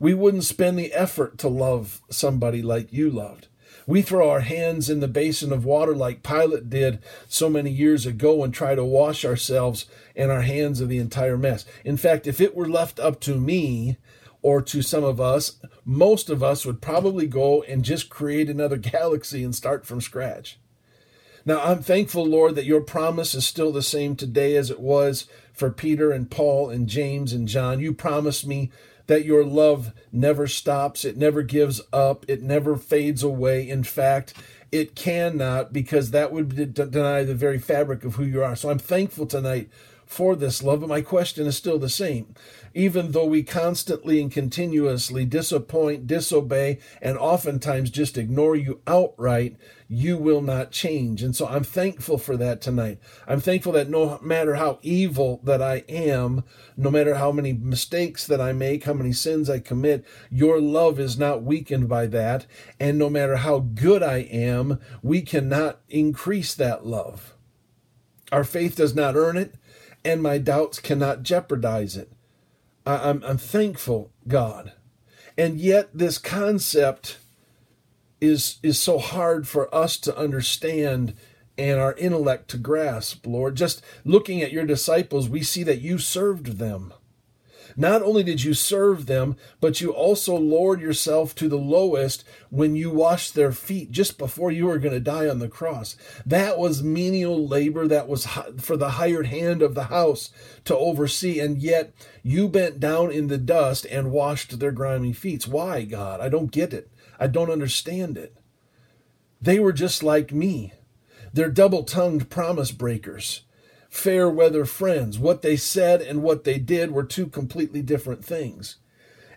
We 0.00 0.14
wouldn't 0.14 0.44
spend 0.44 0.78
the 0.78 0.92
effort 0.92 1.38
to 1.38 1.48
love 1.48 2.00
somebody 2.08 2.62
like 2.62 2.92
you 2.92 3.10
loved. 3.10 3.47
We 3.88 4.02
throw 4.02 4.28
our 4.28 4.40
hands 4.40 4.90
in 4.90 5.00
the 5.00 5.08
basin 5.08 5.50
of 5.50 5.64
water 5.64 5.96
like 5.96 6.22
Pilate 6.22 6.68
did 6.68 6.98
so 7.26 7.48
many 7.48 7.70
years 7.70 8.04
ago 8.04 8.44
and 8.44 8.52
try 8.52 8.74
to 8.74 8.84
wash 8.84 9.24
ourselves 9.24 9.86
and 10.14 10.30
our 10.30 10.42
hands 10.42 10.82
of 10.82 10.90
the 10.90 10.98
entire 10.98 11.38
mess. 11.38 11.64
In 11.86 11.96
fact, 11.96 12.26
if 12.26 12.38
it 12.38 12.54
were 12.54 12.68
left 12.68 13.00
up 13.00 13.18
to 13.20 13.34
me 13.34 13.96
or 14.42 14.60
to 14.60 14.82
some 14.82 15.04
of 15.04 15.22
us, 15.22 15.56
most 15.86 16.28
of 16.28 16.42
us 16.42 16.66
would 16.66 16.82
probably 16.82 17.26
go 17.26 17.62
and 17.62 17.82
just 17.82 18.10
create 18.10 18.50
another 18.50 18.76
galaxy 18.92 19.42
and 19.42 19.54
start 19.54 19.86
from 19.86 20.02
scratch. 20.02 20.58
Now, 21.46 21.62
I'm 21.62 21.82
thankful, 21.82 22.26
Lord, 22.26 22.56
that 22.56 22.66
your 22.66 22.82
promise 22.82 23.34
is 23.34 23.46
still 23.46 23.72
the 23.72 23.80
same 23.80 24.16
today 24.16 24.54
as 24.56 24.70
it 24.70 24.80
was 24.80 25.26
for 25.54 25.70
Peter 25.70 26.12
and 26.12 26.30
Paul 26.30 26.68
and 26.68 26.88
James 26.88 27.32
and 27.32 27.48
John. 27.48 27.80
You 27.80 27.94
promised 27.94 28.46
me 28.46 28.70
that 29.08 29.24
your 29.24 29.44
love 29.44 29.92
never 30.12 30.46
stops, 30.46 31.04
it 31.04 31.16
never 31.16 31.42
gives 31.42 31.80
up, 31.92 32.24
it 32.28 32.42
never 32.42 32.76
fades 32.76 33.22
away. 33.22 33.68
In 33.68 33.82
fact, 33.82 34.34
It 34.70 34.94
cannot 34.94 35.72
because 35.72 36.10
that 36.10 36.30
would 36.30 36.74
deny 36.74 37.24
the 37.24 37.34
very 37.34 37.58
fabric 37.58 38.04
of 38.04 38.16
who 38.16 38.24
you 38.24 38.42
are. 38.42 38.54
So 38.54 38.68
I'm 38.68 38.78
thankful 38.78 39.26
tonight 39.26 39.70
for 40.08 40.34
this 40.34 40.62
love, 40.62 40.80
but 40.80 40.88
my 40.88 41.02
question 41.02 41.46
is 41.46 41.56
still 41.56 41.78
the 41.78 41.88
same. 41.88 42.34
Even 42.74 43.12
though 43.12 43.26
we 43.26 43.42
constantly 43.42 44.22
and 44.22 44.32
continuously 44.32 45.26
disappoint, 45.26 46.06
disobey, 46.06 46.78
and 47.02 47.18
oftentimes 47.18 47.90
just 47.90 48.16
ignore 48.16 48.56
you 48.56 48.80
outright, 48.86 49.56
you 49.86 50.16
will 50.16 50.40
not 50.40 50.70
change. 50.70 51.22
And 51.22 51.36
so 51.36 51.46
I'm 51.46 51.62
thankful 51.62 52.16
for 52.16 52.38
that 52.38 52.62
tonight. 52.62 52.98
I'm 53.26 53.40
thankful 53.40 53.72
that 53.72 53.90
no 53.90 54.18
matter 54.22 54.54
how 54.54 54.78
evil 54.80 55.40
that 55.44 55.60
I 55.60 55.84
am, 55.90 56.42
no 56.74 56.90
matter 56.90 57.16
how 57.16 57.30
many 57.30 57.52
mistakes 57.52 58.26
that 58.26 58.40
I 58.40 58.52
make, 58.52 58.84
how 58.84 58.94
many 58.94 59.12
sins 59.12 59.50
I 59.50 59.60
commit, 59.60 60.06
your 60.30 60.58
love 60.58 60.98
is 60.98 61.18
not 61.18 61.42
weakened 61.42 61.88
by 61.88 62.06
that. 62.06 62.46
And 62.80 62.98
no 62.98 63.10
matter 63.10 63.36
how 63.36 63.58
good 63.58 64.02
I 64.02 64.18
am, 64.18 64.80
we 65.02 65.20
cannot 65.20 65.80
increase 65.90 66.54
that 66.54 66.86
love. 66.86 67.34
Our 68.32 68.44
faith 68.44 68.76
does 68.76 68.94
not 68.94 69.16
earn 69.16 69.36
it 69.36 69.54
and 70.04 70.22
my 70.22 70.38
doubts 70.38 70.80
cannot 70.80 71.22
jeopardize 71.22 71.96
it. 71.96 72.12
I, 72.86 73.10
am 73.10 73.22
I'm 73.24 73.38
thankful, 73.38 74.10
God. 74.26 74.72
And 75.36 75.58
yet, 75.58 75.90
this 75.94 76.18
concept 76.18 77.18
is, 78.20 78.58
is 78.62 78.80
so 78.80 78.98
hard 78.98 79.46
for 79.46 79.72
us 79.74 79.96
to 79.98 80.16
understand 80.16 81.14
and 81.58 81.80
our 81.80 81.94
intellect 81.94 82.48
to 82.48 82.56
grasp, 82.56 83.26
Lord. 83.26 83.56
Just 83.56 83.82
looking 84.04 84.42
at 84.42 84.52
your 84.52 84.64
disciples, 84.64 85.28
we 85.28 85.42
see 85.42 85.64
that 85.64 85.80
you 85.80 85.98
served 85.98 86.58
them. 86.58 86.94
Not 87.78 88.02
only 88.02 88.24
did 88.24 88.42
you 88.42 88.54
serve 88.54 89.06
them, 89.06 89.36
but 89.60 89.80
you 89.80 89.90
also 89.90 90.36
lowered 90.36 90.80
yourself 90.80 91.32
to 91.36 91.48
the 91.48 91.56
lowest 91.56 92.24
when 92.50 92.74
you 92.74 92.90
washed 92.90 93.36
their 93.36 93.52
feet 93.52 93.92
just 93.92 94.18
before 94.18 94.50
you 94.50 94.66
were 94.66 94.80
going 94.80 94.94
to 94.94 95.00
die 95.00 95.28
on 95.28 95.38
the 95.38 95.48
cross. 95.48 95.94
That 96.26 96.58
was 96.58 96.82
menial 96.82 97.46
labor 97.46 97.86
that 97.86 98.08
was 98.08 98.26
for 98.58 98.76
the 98.76 98.90
hired 98.90 99.28
hand 99.28 99.62
of 99.62 99.76
the 99.76 99.84
house 99.84 100.30
to 100.64 100.76
oversee, 100.76 101.38
and 101.38 101.58
yet 101.58 101.94
you 102.24 102.48
bent 102.48 102.80
down 102.80 103.12
in 103.12 103.28
the 103.28 103.38
dust 103.38 103.86
and 103.88 104.10
washed 104.10 104.58
their 104.58 104.72
grimy 104.72 105.12
feet. 105.12 105.46
Why, 105.46 105.84
God? 105.84 106.20
I 106.20 106.28
don't 106.28 106.50
get 106.50 106.74
it. 106.74 106.90
I 107.20 107.28
don't 107.28 107.48
understand 107.48 108.18
it. 108.18 108.36
They 109.40 109.60
were 109.60 109.72
just 109.72 110.02
like 110.02 110.32
me. 110.32 110.72
They're 111.32 111.48
double 111.48 111.84
tongued 111.84 112.28
promise 112.28 112.72
breakers 112.72 113.42
fair 113.88 114.28
weather 114.28 114.64
friends. 114.64 115.18
What 115.18 115.42
they 115.42 115.56
said 115.56 116.00
and 116.00 116.22
what 116.22 116.44
they 116.44 116.58
did 116.58 116.90
were 116.90 117.04
two 117.04 117.26
completely 117.26 117.82
different 117.82 118.24
things. 118.24 118.76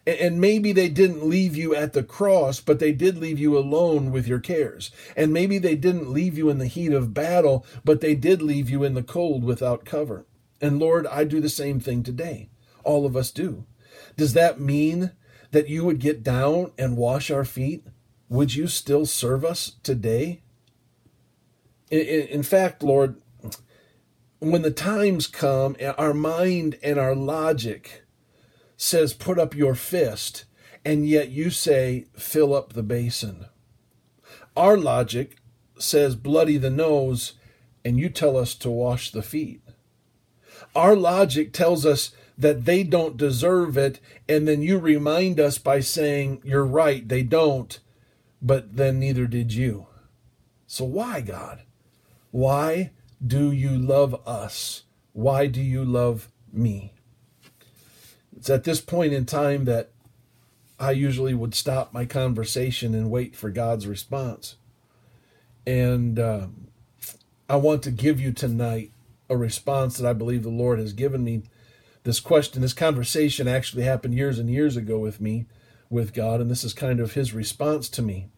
And 0.08 0.42
maybe 0.42 0.72
they 0.72 0.90
didn't 0.90 1.28
leave 1.28 1.56
you 1.56 1.76
at 1.76 1.94
the 1.94 2.04
cross, 2.04 2.60
but 2.60 2.80
they 2.80 2.92
did 2.92 3.18
leave 3.18 3.38
you 3.38 3.56
alone 3.56 4.12
with 4.12 4.28
your 4.28 4.40
cares. 4.40 4.90
And 5.16 5.32
maybe 5.32 5.60
they 5.60 5.76
didn't 5.76 6.12
leave 6.12 6.38
you 6.38 6.50
in 6.50 6.58
the 6.58 6.68
heat 6.68 6.92
of 6.92 7.14
battle, 7.14 7.66
but 7.86 8.02
they 8.02 8.16
did 8.16 8.42
leave 8.42 8.70
you 8.70 8.84
in 8.84 8.96
the 8.96 9.04
cold 9.04 9.44
without 9.44 9.86
cover. 9.86 10.26
And 10.60 10.80
Lord, 10.80 11.06
I 11.08 11.24
do 11.24 11.40
the 11.40 11.50
same 11.50 11.80
thing 11.80 12.02
today. 12.02 12.50
All 12.84 13.06
of 13.06 13.16
us 13.16 13.30
do. 13.30 13.66
Does 14.18 14.34
that 14.34 14.60
mean 14.60 15.12
that 15.52 15.70
you 15.70 15.86
would 15.86 16.00
get 16.00 16.24
down 16.24 16.72
and 16.78 16.98
wash 16.98 17.30
our 17.30 17.46
feet? 17.46 17.86
Would 18.28 18.56
you 18.56 18.68
still 18.68 19.06
serve 19.06 19.46
us 19.46 19.74
today? 19.84 20.42
In, 21.92 22.42
fact, 22.44 22.82
Lord, 22.82 23.22
when 24.42 24.64
the 24.64 24.72
times 24.72 25.28
come, 25.28 25.76
our 25.98 26.16
mind 26.16 26.78
and 26.82 27.00
our 27.00 27.14
logic 27.14 28.04
says, 28.76 29.14
put 29.14 29.38
up 29.38 29.56
your 29.56 29.76
fist, 29.76 30.46
and 30.84 31.08
yet 31.08 31.30
you 31.30 31.52
say, 31.52 32.08
fill 32.18 32.56
up 32.56 32.74
the 32.74 32.82
basin. 32.82 33.46
Our 34.58 34.78
logic 34.78 35.38
says, 35.78 36.16
bloody 36.16 36.58
the 36.58 36.72
nose, 36.72 37.34
and 37.86 38.00
you 38.00 38.10
tell 38.10 38.36
us 38.36 38.56
to 38.56 38.72
wash 38.72 39.12
the 39.12 39.22
feet. 39.22 39.62
Our 40.76 40.96
logic 40.96 41.54
tells 41.54 41.86
us 41.86 42.12
that 42.36 42.66
they 42.66 42.84
don't 42.84 43.18
deserve 43.18 43.78
it, 43.78 44.00
and 44.28 44.48
then 44.48 44.64
you 44.64 44.80
remind 44.80 45.40
us 45.40 45.60
by 45.60 45.82
saying, 45.82 46.42
You're 46.44 46.66
right, 46.66 47.08
they 47.08 47.22
don't, 47.22 47.78
but 48.42 48.76
then 48.76 49.00
neither 49.00 49.28
did 49.28 49.54
you. 49.54 49.86
So 50.66 50.86
why, 50.86 51.22
God? 51.22 51.62
Why 52.32 52.92
do 53.26 53.52
you 53.52 53.78
love 53.78 54.20
us? 54.28 54.84
Why 55.14 55.48
do 55.48 55.62
you 55.62 55.84
love 55.84 56.30
me? 56.52 56.94
It's 58.36 58.50
at 58.50 58.64
this 58.64 58.82
point 58.82 59.14
in 59.14 59.26
time 59.26 59.66
that 59.66 59.92
I 60.80 60.92
usually 60.92 61.36
would 61.36 61.54
stop 61.54 61.94
my 61.94 62.06
conversation 62.06 62.96
and 62.96 63.12
wait 63.12 63.36
for 63.36 63.52
God's 63.52 63.86
response. 63.86 64.56
And 65.68 66.18
uh, 66.18 66.48
I 67.48 67.58
want 67.58 67.84
to 67.84 67.92
give 67.92 68.20
you 68.20 68.32
tonight 68.32 68.92
a 69.30 69.38
response 69.38 69.98
that 69.98 70.10
I 70.10 70.14
believe 70.14 70.42
the 70.42 70.50
Lord 70.50 70.80
has 70.80 70.94
given 70.94 71.24
me. 71.24 71.44
This 72.04 72.20
question, 72.20 72.64
this 72.64 72.74
conversation 72.74 73.48
actually 73.48 73.84
happened 73.84 74.16
years 74.16 74.40
and 74.40 74.50
years 74.50 74.76
ago 74.76 74.98
with 74.98 75.22
me, 75.22 75.46
with 75.88 76.14
God, 76.14 76.42
and 76.42 76.50
this 76.50 76.64
is 76.64 76.74
kind 76.74 77.00
of 77.00 77.14
His 77.14 77.32
response 77.32 77.88
to 77.90 78.02
me 78.02 78.30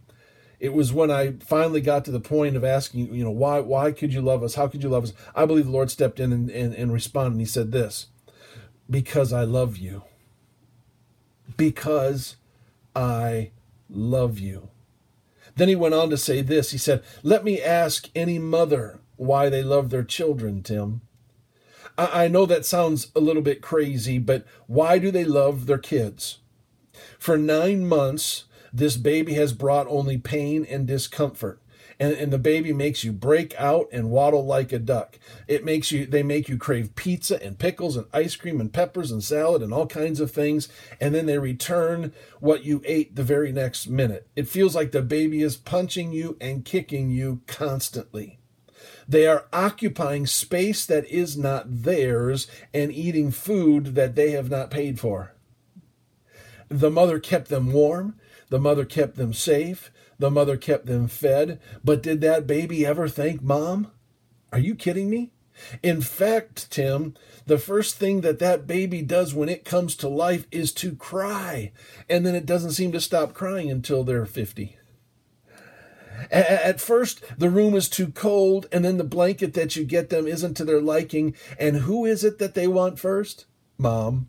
it 0.63 0.71
was 0.71 0.93
when 0.93 1.11
I 1.11 1.33
finally 1.41 1.81
got 1.81 2.05
to 2.05 2.11
the 2.11 2.21
point 2.21 2.55
of 2.55 2.63
asking, 2.63 3.13
you 3.13 3.21
know, 3.21 3.31
why 3.31 3.59
why 3.59 3.91
could 3.91 4.13
you 4.13 4.21
love 4.21 4.43
us? 4.43 4.55
How 4.55 4.69
could 4.69 4.81
you 4.81 4.87
love 4.87 5.03
us? 5.03 5.13
I 5.35 5.45
believe 5.45 5.65
the 5.65 5.71
Lord 5.71 5.91
stepped 5.91 6.21
in 6.21 6.31
and, 6.31 6.49
and, 6.49 6.73
and 6.73 6.93
responded. 6.93 7.33
And 7.33 7.41
he 7.41 7.45
said 7.45 7.73
this, 7.73 8.07
because 8.89 9.33
I 9.33 9.43
love 9.43 9.75
you. 9.75 10.03
Because 11.57 12.37
I 12.95 13.51
love 13.89 14.39
you. 14.39 14.69
Then 15.57 15.67
he 15.67 15.75
went 15.75 15.95
on 15.95 16.09
to 16.11 16.17
say 16.17 16.41
this. 16.41 16.71
He 16.71 16.77
said, 16.77 17.03
Let 17.23 17.43
me 17.43 17.61
ask 17.61 18.09
any 18.15 18.39
mother 18.39 19.01
why 19.17 19.49
they 19.49 19.63
love 19.63 19.89
their 19.89 20.05
children, 20.05 20.63
Tim. 20.63 21.01
I, 21.97 22.23
I 22.23 22.27
know 22.29 22.45
that 22.45 22.65
sounds 22.65 23.11
a 23.17 23.19
little 23.19 23.41
bit 23.41 23.61
crazy, 23.61 24.17
but 24.17 24.45
why 24.67 24.97
do 24.97 25.11
they 25.11 25.25
love 25.25 25.65
their 25.65 25.77
kids? 25.77 26.37
For 27.19 27.37
nine 27.37 27.85
months, 27.85 28.45
this 28.73 28.97
baby 28.97 29.35
has 29.35 29.53
brought 29.53 29.87
only 29.87 30.17
pain 30.17 30.65
and 30.65 30.87
discomfort. 30.87 31.59
And, 31.99 32.13
and 32.13 32.33
the 32.33 32.39
baby 32.39 32.73
makes 32.73 33.03
you 33.03 33.13
break 33.13 33.53
out 33.59 33.87
and 33.93 34.09
waddle 34.09 34.43
like 34.45 34.73
a 34.73 34.79
duck. 34.79 35.19
It 35.47 35.63
makes 35.63 35.91
you 35.91 36.07
they 36.07 36.23
make 36.23 36.49
you 36.49 36.57
crave 36.57 36.95
pizza 36.95 37.41
and 37.41 37.59
pickles 37.59 37.95
and 37.95 38.07
ice 38.11 38.35
cream 38.35 38.59
and 38.59 38.73
peppers 38.73 39.11
and 39.11 39.23
salad 39.23 39.61
and 39.61 39.71
all 39.71 39.85
kinds 39.85 40.19
of 40.19 40.31
things, 40.31 40.69
and 40.99 41.13
then 41.13 41.27
they 41.27 41.37
return 41.37 42.11
what 42.39 42.63
you 42.63 42.81
ate 42.83 43.15
the 43.15 43.23
very 43.23 43.51
next 43.51 43.87
minute. 43.87 44.27
It 44.35 44.47
feels 44.47 44.75
like 44.75 44.91
the 44.91 45.03
baby 45.03 45.43
is 45.43 45.55
punching 45.55 46.11
you 46.11 46.35
and 46.41 46.65
kicking 46.65 47.11
you 47.11 47.41
constantly. 47.45 48.39
They 49.07 49.27
are 49.27 49.45
occupying 49.53 50.25
space 50.25 50.85
that 50.87 51.05
is 51.05 51.37
not 51.37 51.83
theirs 51.83 52.47
and 52.73 52.91
eating 52.91 53.31
food 53.31 53.95
that 53.95 54.15
they 54.15 54.31
have 54.31 54.49
not 54.49 54.71
paid 54.71 54.99
for. 54.99 55.33
The 56.69 56.89
mother 56.89 57.19
kept 57.19 57.49
them 57.49 57.71
warm. 57.71 58.15
The 58.53 58.59
mother 58.59 58.85
kept 58.85 59.15
them 59.15 59.33
safe. 59.33 59.91
The 60.19 60.29
mother 60.29 60.57
kept 60.57 60.85
them 60.85 61.07
fed. 61.07 61.59
But 61.83 62.03
did 62.03 62.21
that 62.21 62.45
baby 62.45 62.85
ever 62.85 63.07
thank 63.07 63.41
mom? 63.41 63.89
Are 64.51 64.59
you 64.59 64.75
kidding 64.75 65.09
me? 65.09 65.31
In 65.81 66.01
fact, 66.01 66.69
Tim, 66.69 67.15
the 67.47 67.57
first 67.57 67.95
thing 67.95 68.21
that 68.21 68.37
that 68.37 68.67
baby 68.67 69.01
does 69.01 69.33
when 69.33 69.49
it 69.49 69.65
comes 69.65 69.95
to 69.95 70.07
life 70.07 70.45
is 70.51 70.71
to 70.73 70.95
cry. 70.95 71.71
And 72.07 72.27
then 72.27 72.35
it 72.35 72.45
doesn't 72.45 72.73
seem 72.73 72.91
to 72.91 73.01
stop 73.01 73.33
crying 73.33 73.71
until 73.71 74.03
they're 74.03 74.27
50. 74.27 74.77
At 76.29 76.79
first, 76.79 77.23
the 77.35 77.49
room 77.49 77.73
is 77.73 77.89
too 77.89 78.11
cold, 78.11 78.67
and 78.71 78.85
then 78.85 78.97
the 78.97 79.03
blanket 79.03 79.55
that 79.55 79.75
you 79.75 79.83
get 79.83 80.11
them 80.11 80.27
isn't 80.27 80.53
to 80.57 80.63
their 80.63 80.79
liking. 80.79 81.35
And 81.57 81.77
who 81.77 82.05
is 82.05 82.23
it 82.23 82.37
that 82.37 82.53
they 82.53 82.67
want 82.67 82.99
first? 82.99 83.45
Mom. 83.79 84.27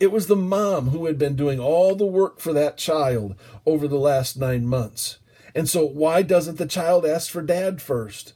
It 0.00 0.12
was 0.12 0.26
the 0.26 0.36
mom 0.36 0.88
who 0.88 1.06
had 1.06 1.18
been 1.18 1.36
doing 1.36 1.60
all 1.60 1.94
the 1.94 2.06
work 2.06 2.40
for 2.40 2.52
that 2.52 2.76
child 2.76 3.34
over 3.66 3.86
the 3.86 3.98
last 3.98 4.36
nine 4.36 4.66
months. 4.66 5.18
And 5.54 5.68
so, 5.68 5.84
why 5.84 6.22
doesn't 6.22 6.58
the 6.58 6.66
child 6.66 7.04
ask 7.04 7.30
for 7.30 7.42
dad 7.42 7.82
first? 7.82 8.34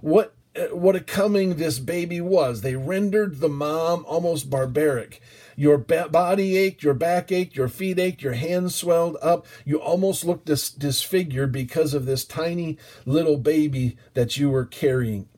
What 0.00 0.34
what 0.72 0.96
a 0.96 1.00
coming 1.00 1.54
this 1.54 1.78
baby 1.78 2.20
was. 2.20 2.60
They 2.60 2.74
rendered 2.74 3.40
the 3.40 3.48
mom 3.48 4.04
almost 4.06 4.50
barbaric. 4.50 5.20
Your 5.56 5.78
ba- 5.78 6.08
body 6.08 6.56
ached, 6.56 6.82
your 6.82 6.94
back 6.94 7.30
ached, 7.32 7.56
your 7.56 7.68
feet 7.68 7.98
ached, 7.98 8.22
your 8.22 8.34
hands 8.34 8.74
swelled 8.74 9.16
up. 9.22 9.46
You 9.64 9.80
almost 9.80 10.24
looked 10.24 10.46
dis- 10.46 10.70
disfigured 10.70 11.52
because 11.52 11.94
of 11.94 12.06
this 12.06 12.24
tiny 12.24 12.78
little 13.04 13.36
baby 13.36 13.96
that 14.14 14.36
you 14.36 14.50
were 14.50 14.64
carrying. 14.64 15.28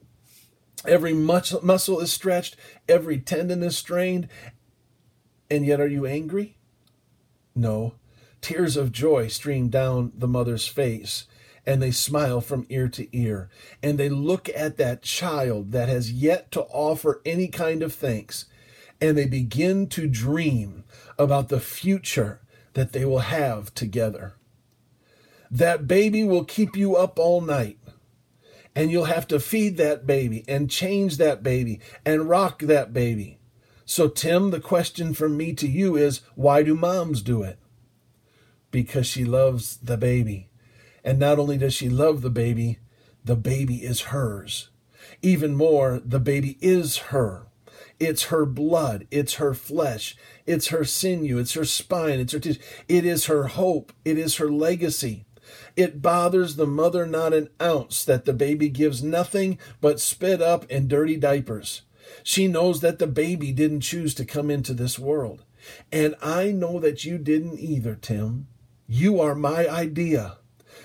Every 0.86 1.12
muscle 1.12 2.00
is 2.00 2.12
stretched, 2.12 2.56
every 2.88 3.18
tendon 3.18 3.62
is 3.62 3.76
strained, 3.76 4.28
and 5.50 5.66
yet, 5.66 5.80
are 5.80 5.88
you 5.88 6.06
angry? 6.06 6.56
No. 7.54 7.94
Tears 8.40 8.76
of 8.76 8.92
joy 8.92 9.28
stream 9.28 9.68
down 9.68 10.12
the 10.16 10.28
mother's 10.28 10.66
face, 10.66 11.26
and 11.66 11.82
they 11.82 11.90
smile 11.90 12.40
from 12.40 12.66
ear 12.68 12.88
to 12.88 13.14
ear, 13.16 13.50
and 13.82 13.98
they 13.98 14.08
look 14.08 14.48
at 14.54 14.76
that 14.78 15.02
child 15.02 15.72
that 15.72 15.88
has 15.88 16.12
yet 16.12 16.50
to 16.52 16.62
offer 16.62 17.20
any 17.26 17.48
kind 17.48 17.82
of 17.82 17.92
thanks, 17.92 18.46
and 19.00 19.16
they 19.18 19.26
begin 19.26 19.86
to 19.88 20.06
dream 20.06 20.84
about 21.18 21.48
the 21.48 21.60
future 21.60 22.40
that 22.74 22.92
they 22.92 23.04
will 23.04 23.18
have 23.18 23.74
together. 23.74 24.34
That 25.50 25.88
baby 25.88 26.22
will 26.22 26.44
keep 26.44 26.76
you 26.76 26.96
up 26.96 27.18
all 27.18 27.40
night. 27.40 27.78
And 28.74 28.92
you'll 28.92 29.06
have 29.06 29.26
to 29.28 29.40
feed 29.40 29.78
that 29.78 30.06
baby 30.06 30.44
and 30.46 30.70
change 30.70 31.16
that 31.16 31.42
baby 31.42 31.80
and 32.06 32.28
rock 32.28 32.60
that 32.60 32.92
baby. 32.92 33.39
So, 33.90 34.06
Tim, 34.06 34.52
the 34.52 34.60
question 34.60 35.14
from 35.14 35.36
me 35.36 35.52
to 35.54 35.66
you 35.66 35.96
is 35.96 36.20
why 36.36 36.62
do 36.62 36.76
moms 36.76 37.22
do 37.22 37.42
it? 37.42 37.58
Because 38.70 39.04
she 39.04 39.24
loves 39.24 39.78
the 39.78 39.96
baby. 39.96 40.48
And 41.02 41.18
not 41.18 41.40
only 41.40 41.58
does 41.58 41.74
she 41.74 41.88
love 41.88 42.22
the 42.22 42.30
baby, 42.30 42.78
the 43.24 43.34
baby 43.34 43.78
is 43.78 44.12
hers. 44.12 44.68
Even 45.22 45.56
more, 45.56 46.00
the 46.04 46.20
baby 46.20 46.56
is 46.60 46.98
her. 47.10 47.48
It's 47.98 48.26
her 48.26 48.46
blood. 48.46 49.08
It's 49.10 49.34
her 49.34 49.54
flesh. 49.54 50.16
It's 50.46 50.68
her 50.68 50.84
sinew. 50.84 51.38
It's 51.38 51.54
her 51.54 51.64
spine. 51.64 52.20
It's 52.20 52.32
her 52.32 52.38
tissue. 52.38 52.60
It 52.86 53.04
is 53.04 53.26
her 53.26 53.48
hope. 53.48 53.92
It 54.04 54.16
is 54.16 54.36
her 54.36 54.52
legacy. 54.52 55.24
It 55.74 56.00
bothers 56.00 56.54
the 56.54 56.64
mother 56.64 57.06
not 57.06 57.34
an 57.34 57.48
ounce 57.60 58.04
that 58.04 58.24
the 58.24 58.34
baby 58.34 58.68
gives 58.68 59.02
nothing 59.02 59.58
but 59.80 59.98
spit 59.98 60.40
up 60.40 60.64
and 60.70 60.88
dirty 60.88 61.16
diapers. 61.16 61.82
She 62.22 62.48
knows 62.48 62.80
that 62.80 62.98
the 62.98 63.06
baby 63.06 63.52
didn't 63.52 63.80
choose 63.80 64.14
to 64.14 64.24
come 64.24 64.50
into 64.50 64.74
this 64.74 64.98
world. 64.98 65.44
And 65.92 66.14
I 66.22 66.52
know 66.52 66.78
that 66.80 67.04
you 67.04 67.18
didn't 67.18 67.58
either, 67.58 67.94
Tim. 67.94 68.46
You 68.86 69.20
are 69.20 69.34
my 69.34 69.68
idea. 69.68 70.38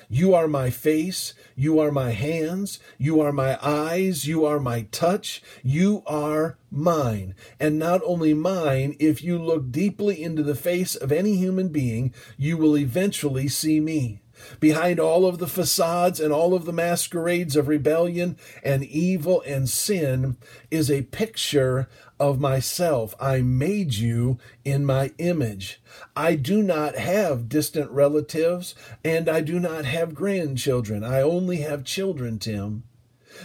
You 0.09 0.35
are 0.35 0.47
my 0.47 0.69
face. 0.69 1.33
You 1.55 1.79
are 1.79 1.91
my 1.91 2.11
hands. 2.11 2.79
You 2.97 3.21
are 3.21 3.31
my 3.31 3.57
eyes. 3.61 4.27
You 4.27 4.45
are 4.45 4.59
my 4.59 4.83
touch. 4.91 5.41
You 5.63 6.03
are 6.05 6.57
mine. 6.69 7.33
And 7.59 7.79
not 7.79 8.01
only 8.05 8.33
mine, 8.33 8.95
if 8.99 9.23
you 9.23 9.39
look 9.39 9.71
deeply 9.71 10.21
into 10.21 10.43
the 10.43 10.55
face 10.55 10.95
of 10.95 11.11
any 11.11 11.37
human 11.37 11.69
being, 11.69 12.13
you 12.37 12.57
will 12.57 12.77
eventually 12.77 13.47
see 13.47 13.79
me. 13.79 14.21
Behind 14.59 14.99
all 14.99 15.25
of 15.25 15.37
the 15.37 15.47
facades 15.47 16.19
and 16.19 16.31
all 16.33 16.53
of 16.53 16.65
the 16.65 16.73
masquerades 16.73 17.55
of 17.55 17.67
rebellion 17.67 18.37
and 18.63 18.83
evil 18.83 19.41
and 19.41 19.69
sin 19.69 20.37
is 20.71 20.89
a 20.89 21.03
picture 21.03 21.87
of 22.19 22.39
myself. 22.39 23.13
I 23.19 23.41
made 23.41 23.95
you 23.95 24.37
in 24.63 24.85
my 24.85 25.11
image. 25.17 25.81
I 26.15 26.35
do 26.35 26.63
not 26.63 26.95
have 26.95 27.49
distant 27.49 27.91
relatives 27.91 28.75
and 29.03 29.27
I 29.27 29.41
do 29.41 29.59
not 29.59 29.85
have 29.85 30.15
grandchildren. 30.15 31.03
I 31.03 31.21
only 31.21 31.57
have 31.57 31.83
children, 31.83 32.39
Tim. 32.39 32.83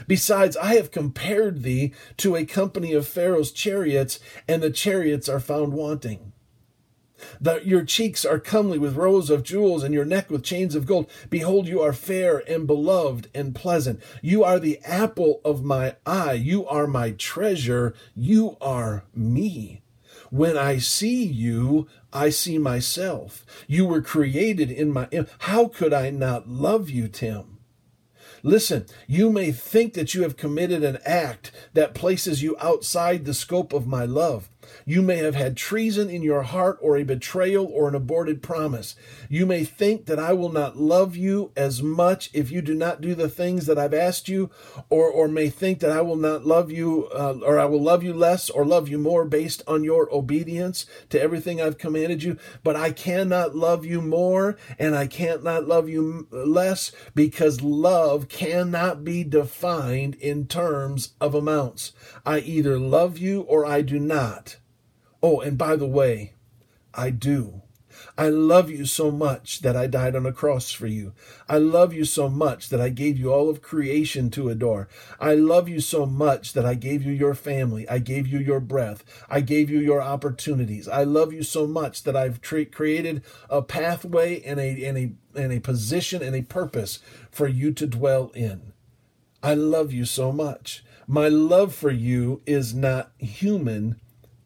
Besides, 0.06 0.56
I 0.56 0.74
have 0.74 0.90
compared 0.90 1.62
thee 1.62 1.92
to 2.18 2.36
a 2.36 2.44
company 2.44 2.92
of 2.92 3.08
Pharaoh's 3.08 3.50
chariots, 3.50 4.20
and 4.46 4.62
the 4.62 4.70
chariots 4.70 5.28
are 5.28 5.40
found 5.40 5.72
wanting. 5.72 6.32
Your 7.64 7.84
cheeks 7.84 8.24
are 8.24 8.38
comely 8.38 8.78
with 8.78 8.96
rows 8.96 9.30
of 9.30 9.42
jewels, 9.42 9.82
and 9.82 9.94
your 9.94 10.04
neck 10.04 10.30
with 10.30 10.42
chains 10.42 10.74
of 10.74 10.86
gold. 10.86 11.10
Behold, 11.28 11.66
you 11.66 11.80
are 11.80 11.92
fair 11.92 12.42
and 12.48 12.66
beloved 12.66 13.28
and 13.34 13.54
pleasant. 13.54 14.00
You 14.22 14.44
are 14.44 14.58
the 14.58 14.80
apple 14.84 15.40
of 15.44 15.64
my 15.64 15.96
eye. 16.06 16.34
You 16.34 16.66
are 16.66 16.86
my 16.86 17.12
treasure. 17.12 17.94
You 18.14 18.56
are 18.60 19.04
me. 19.14 19.82
When 20.30 20.56
I 20.56 20.78
see 20.78 21.24
you, 21.24 21.88
I 22.12 22.30
see 22.30 22.56
myself. 22.58 23.44
You 23.66 23.84
were 23.84 24.00
created 24.00 24.70
in 24.70 24.92
my. 24.92 25.08
How 25.40 25.66
could 25.66 25.92
I 25.92 26.10
not 26.10 26.48
love 26.48 26.88
you, 26.88 27.08
Tim? 27.08 27.58
Listen, 28.42 28.86
you 29.06 29.30
may 29.30 29.52
think 29.52 29.94
that 29.94 30.14
you 30.14 30.22
have 30.22 30.36
committed 30.36 30.82
an 30.82 30.98
act 31.04 31.52
that 31.74 31.94
places 31.94 32.42
you 32.42 32.56
outside 32.60 33.24
the 33.24 33.34
scope 33.34 33.72
of 33.72 33.86
my 33.86 34.04
love. 34.04 34.48
You 34.84 35.02
may 35.02 35.18
have 35.18 35.34
had 35.34 35.56
treason 35.56 36.08
in 36.08 36.22
your 36.22 36.42
heart 36.42 36.78
or 36.80 36.96
a 36.96 37.02
betrayal 37.02 37.66
or 37.66 37.88
an 37.88 37.94
aborted 37.94 38.42
promise. 38.42 38.94
You 39.28 39.46
may 39.46 39.64
think 39.64 40.06
that 40.06 40.18
I 40.18 40.32
will 40.32 40.52
not 40.52 40.76
love 40.76 41.16
you 41.16 41.52
as 41.56 41.82
much 41.82 42.30
if 42.32 42.50
you 42.50 42.62
do 42.62 42.74
not 42.74 43.00
do 43.00 43.14
the 43.14 43.28
things 43.28 43.66
that 43.66 43.78
I've 43.78 43.94
asked 43.94 44.28
you, 44.28 44.50
or, 44.88 45.08
or 45.08 45.28
may 45.28 45.48
think 45.48 45.80
that 45.80 45.90
I 45.90 46.00
will 46.00 46.16
not 46.16 46.46
love 46.46 46.70
you, 46.70 47.08
uh, 47.14 47.38
or 47.44 47.58
I 47.58 47.64
will 47.64 47.82
love 47.82 48.02
you 48.02 48.12
less 48.12 48.50
or 48.50 48.64
love 48.64 48.88
you 48.88 48.98
more 48.98 49.24
based 49.24 49.62
on 49.66 49.84
your 49.84 50.12
obedience 50.14 50.86
to 51.10 51.20
everything 51.20 51.60
I've 51.60 51.78
commanded 51.78 52.22
you. 52.22 52.36
But 52.62 52.76
I 52.76 52.92
cannot 52.92 53.54
love 53.54 53.84
you 53.84 54.00
more 54.00 54.56
and 54.78 54.96
I 54.96 55.06
can't 55.06 55.44
not 55.44 55.66
love 55.66 55.88
you 55.88 56.28
less 56.30 56.92
because 57.14 57.60
love 57.60 58.28
cannot 58.28 59.04
be 59.04 59.24
defined 59.24 60.14
in 60.16 60.46
terms 60.46 61.14
of 61.20 61.34
amounts. 61.34 61.92
I 62.24 62.40
either 62.40 62.78
love 62.78 63.18
you 63.18 63.42
or 63.42 63.64
I 63.64 63.82
do 63.82 63.98
not. 63.98 64.56
Oh, 65.22 65.40
and 65.40 65.58
by 65.58 65.76
the 65.76 65.86
way, 65.86 66.34
I 66.94 67.10
do. 67.10 67.62
I 68.16 68.28
love 68.28 68.70
you 68.70 68.86
so 68.86 69.10
much 69.10 69.60
that 69.60 69.76
I 69.76 69.86
died 69.86 70.16
on 70.16 70.26
a 70.26 70.32
cross 70.32 70.70
for 70.72 70.86
you. 70.86 71.12
I 71.48 71.58
love 71.58 71.92
you 71.92 72.04
so 72.04 72.28
much 72.28 72.68
that 72.68 72.80
I 72.80 72.88
gave 72.88 73.18
you 73.18 73.32
all 73.32 73.50
of 73.50 73.62
creation 73.62 74.30
to 74.30 74.48
adore. 74.48 74.88
I 75.18 75.34
love 75.34 75.68
you 75.68 75.80
so 75.80 76.06
much 76.06 76.52
that 76.54 76.64
I 76.64 76.74
gave 76.74 77.02
you 77.02 77.12
your 77.12 77.34
family. 77.34 77.88
I 77.88 77.98
gave 77.98 78.26
you 78.26 78.38
your 78.38 78.60
breath. 78.60 79.04
I 79.28 79.40
gave 79.40 79.70
you 79.70 79.78
your 79.78 80.00
opportunities. 80.00 80.88
I 80.88 81.04
love 81.04 81.32
you 81.32 81.42
so 81.42 81.66
much 81.66 82.04
that 82.04 82.16
I've 82.16 82.40
tra- 82.40 82.64
created 82.64 83.22
a 83.48 83.62
pathway 83.62 84.40
and 84.42 84.58
a, 84.58 84.84
and, 84.84 84.98
a, 84.98 85.12
and 85.38 85.52
a 85.52 85.60
position 85.60 86.22
and 86.22 86.34
a 86.34 86.42
purpose 86.42 87.00
for 87.30 87.48
you 87.48 87.72
to 87.72 87.86
dwell 87.86 88.30
in. 88.34 88.72
I 89.42 89.54
love 89.54 89.92
you 89.92 90.04
so 90.04 90.32
much. 90.32 90.84
My 91.06 91.28
love 91.28 91.74
for 91.74 91.90
you 91.90 92.42
is 92.46 92.74
not 92.74 93.12
human, 93.18 94.00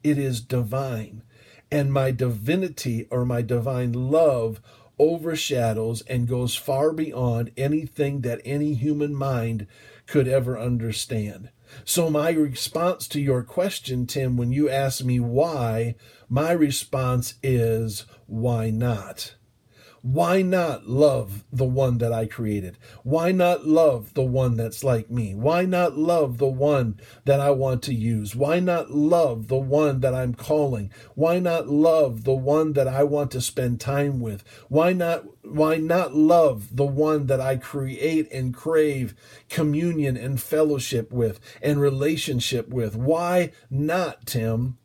it 0.05 0.19
is 0.19 0.41
divine. 0.41 1.23
And 1.71 1.93
my 1.93 2.13
divinity 2.13 3.09
or 3.11 3.25
my 3.25 3.43
divine 3.43 3.93
love 3.93 4.61
overshadows 4.99 6.03
and 6.03 6.29
goes 6.29 6.55
far 6.55 6.93
beyond 6.93 7.51
anything 7.57 8.21
that 8.21 8.41
any 8.45 8.75
human 8.75 9.15
mind 9.15 9.67
could 10.07 10.29
ever 10.29 10.59
understand. 10.59 11.51
So, 11.85 12.11
my 12.11 12.31
response 12.31 13.09
to 13.09 13.21
your 13.21 13.43
question, 13.43 14.07
Tim, 14.07 14.37
when 14.37 14.53
you 14.53 14.69
ask 14.69 15.05
me 15.05 15.19
why, 15.19 15.97
my 16.29 16.53
response 16.53 17.35
is 17.43 18.05
why 18.27 18.71
not? 18.71 19.35
Why 20.05 20.43
not 20.43 20.87
love 20.87 21.45
the 21.51 21.65
one 21.65 21.97
that 21.97 22.13
I 22.13 22.27
created? 22.27 22.77
Why 23.05 23.33
not 23.33 23.67
love 23.67 24.13
the 24.13 24.23
one 24.23 24.55
that's 24.55 24.85
like 24.85 25.11
me? 25.11 25.35
Why 25.35 25.65
not 25.65 25.97
love 25.97 26.37
the 26.37 26.47
one 26.47 27.01
that 27.25 27.41
I 27.41 27.53
want 27.53 27.83
to 27.85 27.95
use? 27.95 28.37
Why 28.37 28.61
not 28.61 28.91
love 28.91 29.49
the 29.49 29.57
one 29.57 30.01
that 30.01 30.15
I'm 30.15 30.35
calling? 30.35 30.93
Why 31.15 31.39
not 31.39 31.69
love 31.69 32.25
the 32.25 32.35
one 32.35 32.75
that 32.75 32.87
I 32.87 33.03
want 33.03 33.31
to 33.31 33.41
spend 33.41 33.81
time 33.81 34.21
with? 34.21 34.45
Why 34.69 34.93
not 34.93 35.25
why 35.41 35.79
not 35.79 36.15
love 36.15 36.77
the 36.77 36.85
one 36.85 37.27
that 37.29 37.41
I 37.41 37.57
create 37.57 38.31
and 38.31 38.53
crave 38.53 39.15
communion 39.49 40.19
and 40.19 40.39
fellowship 40.39 41.13
with 41.13 41.41
and 41.63 41.81
relationship 41.81 42.69
with? 42.69 42.95
Why 42.95 43.53
not, 43.71 44.27
Tim? 44.27 44.77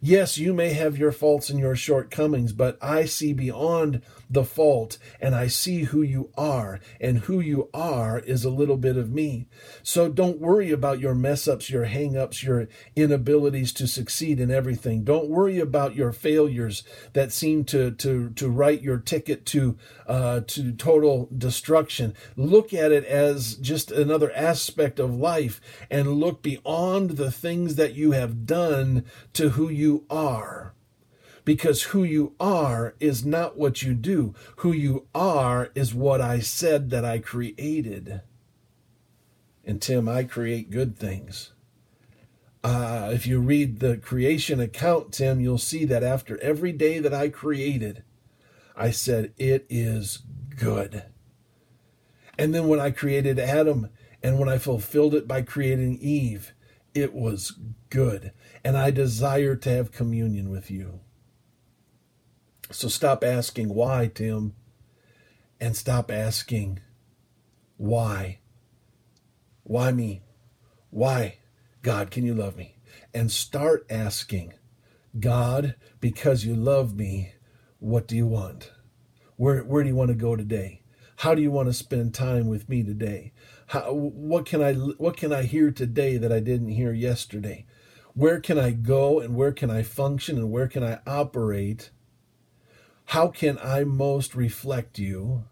Yes, 0.00 0.38
you 0.38 0.54
may 0.54 0.70
have 0.74 0.96
your 0.96 1.10
faults 1.10 1.50
and 1.50 1.58
your 1.58 1.74
shortcomings, 1.74 2.52
but 2.52 2.78
I 2.80 3.04
see 3.04 3.32
beyond 3.32 4.02
the 4.30 4.44
fault 4.44 4.98
and 5.20 5.34
I 5.34 5.46
see 5.48 5.84
who 5.84 6.02
you 6.02 6.30
are, 6.36 6.80
and 7.00 7.18
who 7.20 7.40
you 7.40 7.68
are 7.72 8.18
is 8.18 8.44
a 8.44 8.50
little 8.50 8.76
bit 8.76 8.96
of 8.96 9.10
me. 9.10 9.48
So 9.82 10.08
don't 10.08 10.38
worry 10.38 10.70
about 10.70 11.00
your 11.00 11.14
mess 11.14 11.48
ups, 11.48 11.70
your 11.70 11.84
hang 11.84 12.16
ups, 12.16 12.42
your 12.42 12.68
inabilities 12.94 13.72
to 13.74 13.86
succeed 13.86 14.38
in 14.38 14.50
everything. 14.50 15.02
Don't 15.02 15.28
worry 15.28 15.58
about 15.58 15.96
your 15.96 16.12
failures 16.12 16.84
that 17.14 17.32
seem 17.32 17.64
to, 17.64 17.90
to, 17.92 18.30
to 18.30 18.48
write 18.48 18.82
your 18.82 18.98
ticket 18.98 19.46
to, 19.46 19.76
uh, 20.06 20.40
to 20.46 20.72
total 20.72 21.28
destruction. 21.36 22.14
Look 22.36 22.72
at 22.72 22.92
it 22.92 23.04
as 23.04 23.54
just 23.56 23.90
another 23.90 24.30
aspect 24.32 25.00
of 25.00 25.14
life 25.14 25.60
and 25.90 26.12
look 26.12 26.42
beyond 26.42 27.10
the 27.12 27.32
things 27.32 27.74
that 27.76 27.94
you 27.94 28.12
have 28.12 28.46
done 28.46 29.04
to 29.32 29.50
who 29.50 29.68
you 29.68 29.87
are 30.10 30.74
because 31.48 31.84
who 31.84 32.04
you 32.04 32.34
are 32.38 32.94
is 33.00 33.24
not 33.24 33.56
what 33.56 33.82
you 33.82 33.94
do. 33.94 34.34
Who 34.56 34.70
you 34.70 35.06
are 35.14 35.70
is 35.74 35.94
what 35.94 36.20
I 36.20 36.40
said 36.40 36.90
that 36.90 37.06
I 37.06 37.20
created. 37.20 38.20
And 39.64 39.80
Tim, 39.80 40.10
I 40.10 40.24
create 40.24 40.70
good 40.70 40.98
things. 40.98 41.54
Uh, 42.62 43.08
if 43.14 43.26
you 43.26 43.40
read 43.40 43.80
the 43.80 43.96
creation 43.96 44.60
account, 44.60 45.12
Tim, 45.12 45.40
you'll 45.40 45.56
see 45.56 45.86
that 45.86 46.02
after 46.02 46.38
every 46.42 46.72
day 46.72 46.98
that 46.98 47.14
I 47.14 47.30
created, 47.30 48.02
I 48.76 48.90
said, 48.90 49.32
It 49.38 49.64
is 49.70 50.18
good. 50.54 51.04
And 52.36 52.54
then 52.54 52.68
when 52.68 52.78
I 52.78 52.90
created 52.90 53.38
Adam 53.38 53.88
and 54.22 54.38
when 54.38 54.50
I 54.50 54.58
fulfilled 54.58 55.14
it 55.14 55.26
by 55.26 55.40
creating 55.40 55.96
Eve, 56.02 56.52
it 57.00 57.14
was 57.14 57.58
good. 57.90 58.32
And 58.64 58.76
I 58.76 58.90
desire 58.90 59.56
to 59.56 59.70
have 59.70 59.92
communion 59.92 60.50
with 60.50 60.70
you. 60.70 61.00
So 62.70 62.88
stop 62.88 63.24
asking 63.24 63.70
why, 63.70 64.10
Tim, 64.14 64.54
and 65.60 65.76
stop 65.76 66.10
asking 66.10 66.80
why. 67.76 68.40
Why 69.62 69.92
me? 69.92 70.22
Why, 70.90 71.38
God, 71.82 72.10
can 72.10 72.24
you 72.24 72.34
love 72.34 72.56
me? 72.56 72.76
And 73.12 73.30
start 73.30 73.86
asking, 73.90 74.54
God, 75.18 75.74
because 76.00 76.44
you 76.44 76.54
love 76.54 76.96
me, 76.96 77.32
what 77.78 78.06
do 78.06 78.16
you 78.16 78.26
want? 78.26 78.72
Where, 79.36 79.60
where 79.60 79.82
do 79.82 79.88
you 79.88 79.96
want 79.96 80.08
to 80.08 80.14
go 80.14 80.36
today? 80.36 80.82
How 81.16 81.34
do 81.34 81.42
you 81.42 81.50
want 81.50 81.68
to 81.68 81.72
spend 81.72 82.14
time 82.14 82.46
with 82.46 82.68
me 82.68 82.82
today? 82.82 83.32
How, 83.68 83.92
what 83.92 84.46
can 84.46 84.62
I 84.62 84.72
what 84.72 85.16
can 85.18 85.30
I 85.30 85.42
hear 85.42 85.70
today 85.70 86.16
that 86.16 86.32
I 86.32 86.40
didn't 86.40 86.70
hear 86.70 86.92
yesterday? 86.92 87.66
Where 88.14 88.40
can 88.40 88.58
I 88.58 88.70
go 88.70 89.20
and 89.20 89.36
where 89.36 89.52
can 89.52 89.70
I 89.70 89.82
function 89.82 90.38
and 90.38 90.50
where 90.50 90.68
can 90.68 90.82
I 90.82 91.00
operate? 91.06 91.90
How 93.06 93.28
can 93.28 93.58
I 93.62 93.84
most 93.84 94.34
reflect 94.34 94.98
you? 94.98 95.44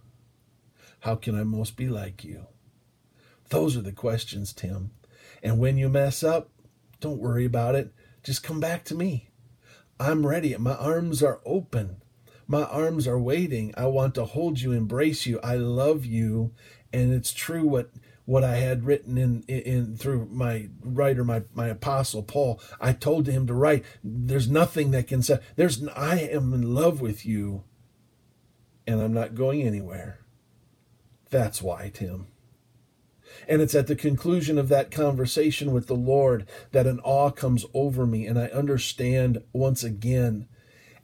How 1.00 1.14
can 1.14 1.38
I 1.38 1.44
most 1.44 1.76
be 1.76 1.88
like 1.88 2.24
you? 2.24 2.46
Those 3.50 3.76
are 3.76 3.82
the 3.82 3.92
questions, 3.92 4.54
Tim. 4.54 4.92
And 5.42 5.58
when 5.58 5.76
you 5.76 5.90
mess 5.90 6.24
up, 6.24 6.50
don't 7.00 7.20
worry 7.20 7.44
about 7.44 7.74
it. 7.74 7.92
Just 8.22 8.42
come 8.42 8.60
back 8.60 8.82
to 8.84 8.94
me. 8.94 9.28
I'm 10.00 10.26
ready. 10.26 10.56
My 10.56 10.74
arms 10.74 11.22
are 11.22 11.40
open. 11.44 12.02
My 12.48 12.62
arms 12.62 13.06
are 13.06 13.18
waiting. 13.18 13.74
I 13.76 13.86
want 13.86 14.14
to 14.14 14.24
hold 14.24 14.60
you, 14.60 14.72
embrace 14.72 15.26
you. 15.26 15.38
I 15.42 15.56
love 15.56 16.04
you. 16.06 16.52
And 16.96 17.12
it's 17.12 17.34
true 17.34 17.66
what 17.66 17.90
what 18.24 18.42
I 18.42 18.56
had 18.56 18.86
written 18.86 19.18
in, 19.18 19.42
in, 19.42 19.96
through 19.96 20.28
my 20.32 20.68
writer, 20.82 21.22
my, 21.24 21.42
my 21.54 21.68
apostle 21.68 22.24
Paul. 22.24 22.60
I 22.80 22.92
told 22.92 23.28
him 23.28 23.46
to 23.46 23.54
write, 23.54 23.84
there's 24.02 24.48
nothing 24.48 24.90
that 24.90 25.06
can 25.06 25.22
say, 25.22 25.38
there's, 25.54 25.86
I 25.88 26.18
am 26.18 26.52
in 26.52 26.74
love 26.74 27.00
with 27.00 27.24
you 27.24 27.62
and 28.84 29.00
I'm 29.00 29.12
not 29.12 29.36
going 29.36 29.62
anywhere. 29.62 30.18
That's 31.30 31.62
why, 31.62 31.92
Tim. 31.94 32.26
And 33.46 33.62
it's 33.62 33.76
at 33.76 33.86
the 33.86 33.94
conclusion 33.94 34.58
of 34.58 34.68
that 34.70 34.90
conversation 34.90 35.72
with 35.72 35.86
the 35.86 35.94
Lord 35.94 36.48
that 36.72 36.88
an 36.88 36.98
awe 37.04 37.30
comes 37.30 37.64
over 37.74 38.06
me 38.06 38.26
and 38.26 38.40
I 38.40 38.46
understand 38.46 39.40
once 39.52 39.84
again 39.84 40.48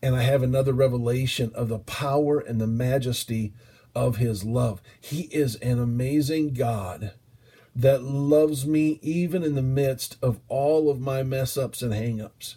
and 0.02 0.16
I 0.16 0.22
have 0.22 0.42
another 0.42 0.72
revelation 0.72 1.52
of 1.55 1.68
the 1.68 1.78
power 1.78 2.40
and 2.40 2.61
the 2.61 2.66
majesty 2.66 3.55
of 3.94 4.16
his 4.16 4.44
love. 4.44 4.81
He 5.00 5.22
is 5.22 5.57
an 5.57 5.78
amazing 5.78 6.55
God 6.55 7.12
that 7.74 8.02
loves 8.02 8.66
me 8.66 8.98
even 9.02 9.42
in 9.42 9.55
the 9.55 9.62
midst 9.62 10.16
of 10.22 10.40
all 10.48 10.90
of 10.90 11.00
my 11.00 11.22
mess 11.22 11.57
ups 11.57 11.83
and 11.83 11.92
hang 11.94 12.20
ups. 12.20 12.57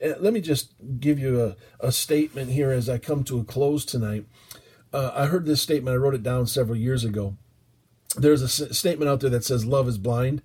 Let 0.00 0.32
me 0.32 0.40
just 0.40 0.74
give 1.00 1.18
you 1.18 1.42
a, 1.42 1.56
a 1.86 1.92
statement 1.92 2.50
here 2.50 2.70
as 2.70 2.88
I 2.88 2.98
come 2.98 3.24
to 3.24 3.40
a 3.40 3.44
close 3.44 3.84
tonight. 3.84 4.26
Uh, 4.92 5.10
I 5.14 5.26
heard 5.26 5.46
this 5.46 5.62
statement, 5.62 5.94
I 5.94 5.98
wrote 5.98 6.14
it 6.14 6.22
down 6.22 6.46
several 6.46 6.76
years 6.76 7.04
ago. 7.04 7.36
There's 8.16 8.42
a 8.42 8.46
s- 8.66 8.76
statement 8.76 9.10
out 9.10 9.20
there 9.20 9.30
that 9.30 9.44
says, 9.44 9.66
Love 9.66 9.88
is 9.88 9.98
blind. 9.98 10.42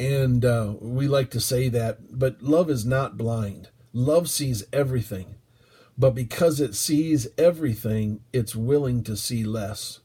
And 0.00 0.44
uh, 0.44 0.74
we 0.80 1.08
like 1.08 1.30
to 1.30 1.40
say 1.40 1.68
that, 1.70 2.16
but 2.18 2.42
love 2.42 2.70
is 2.70 2.86
not 2.86 3.18
blind. 3.18 3.68
Love 3.92 4.28
sees 4.28 4.64
everything. 4.72 5.34
But 5.98 6.14
because 6.14 6.60
it 6.60 6.76
sees 6.76 7.26
everything, 7.36 8.20
it's 8.32 8.54
willing 8.54 9.02
to 9.02 9.16
see 9.16 9.42
less. 9.42 9.98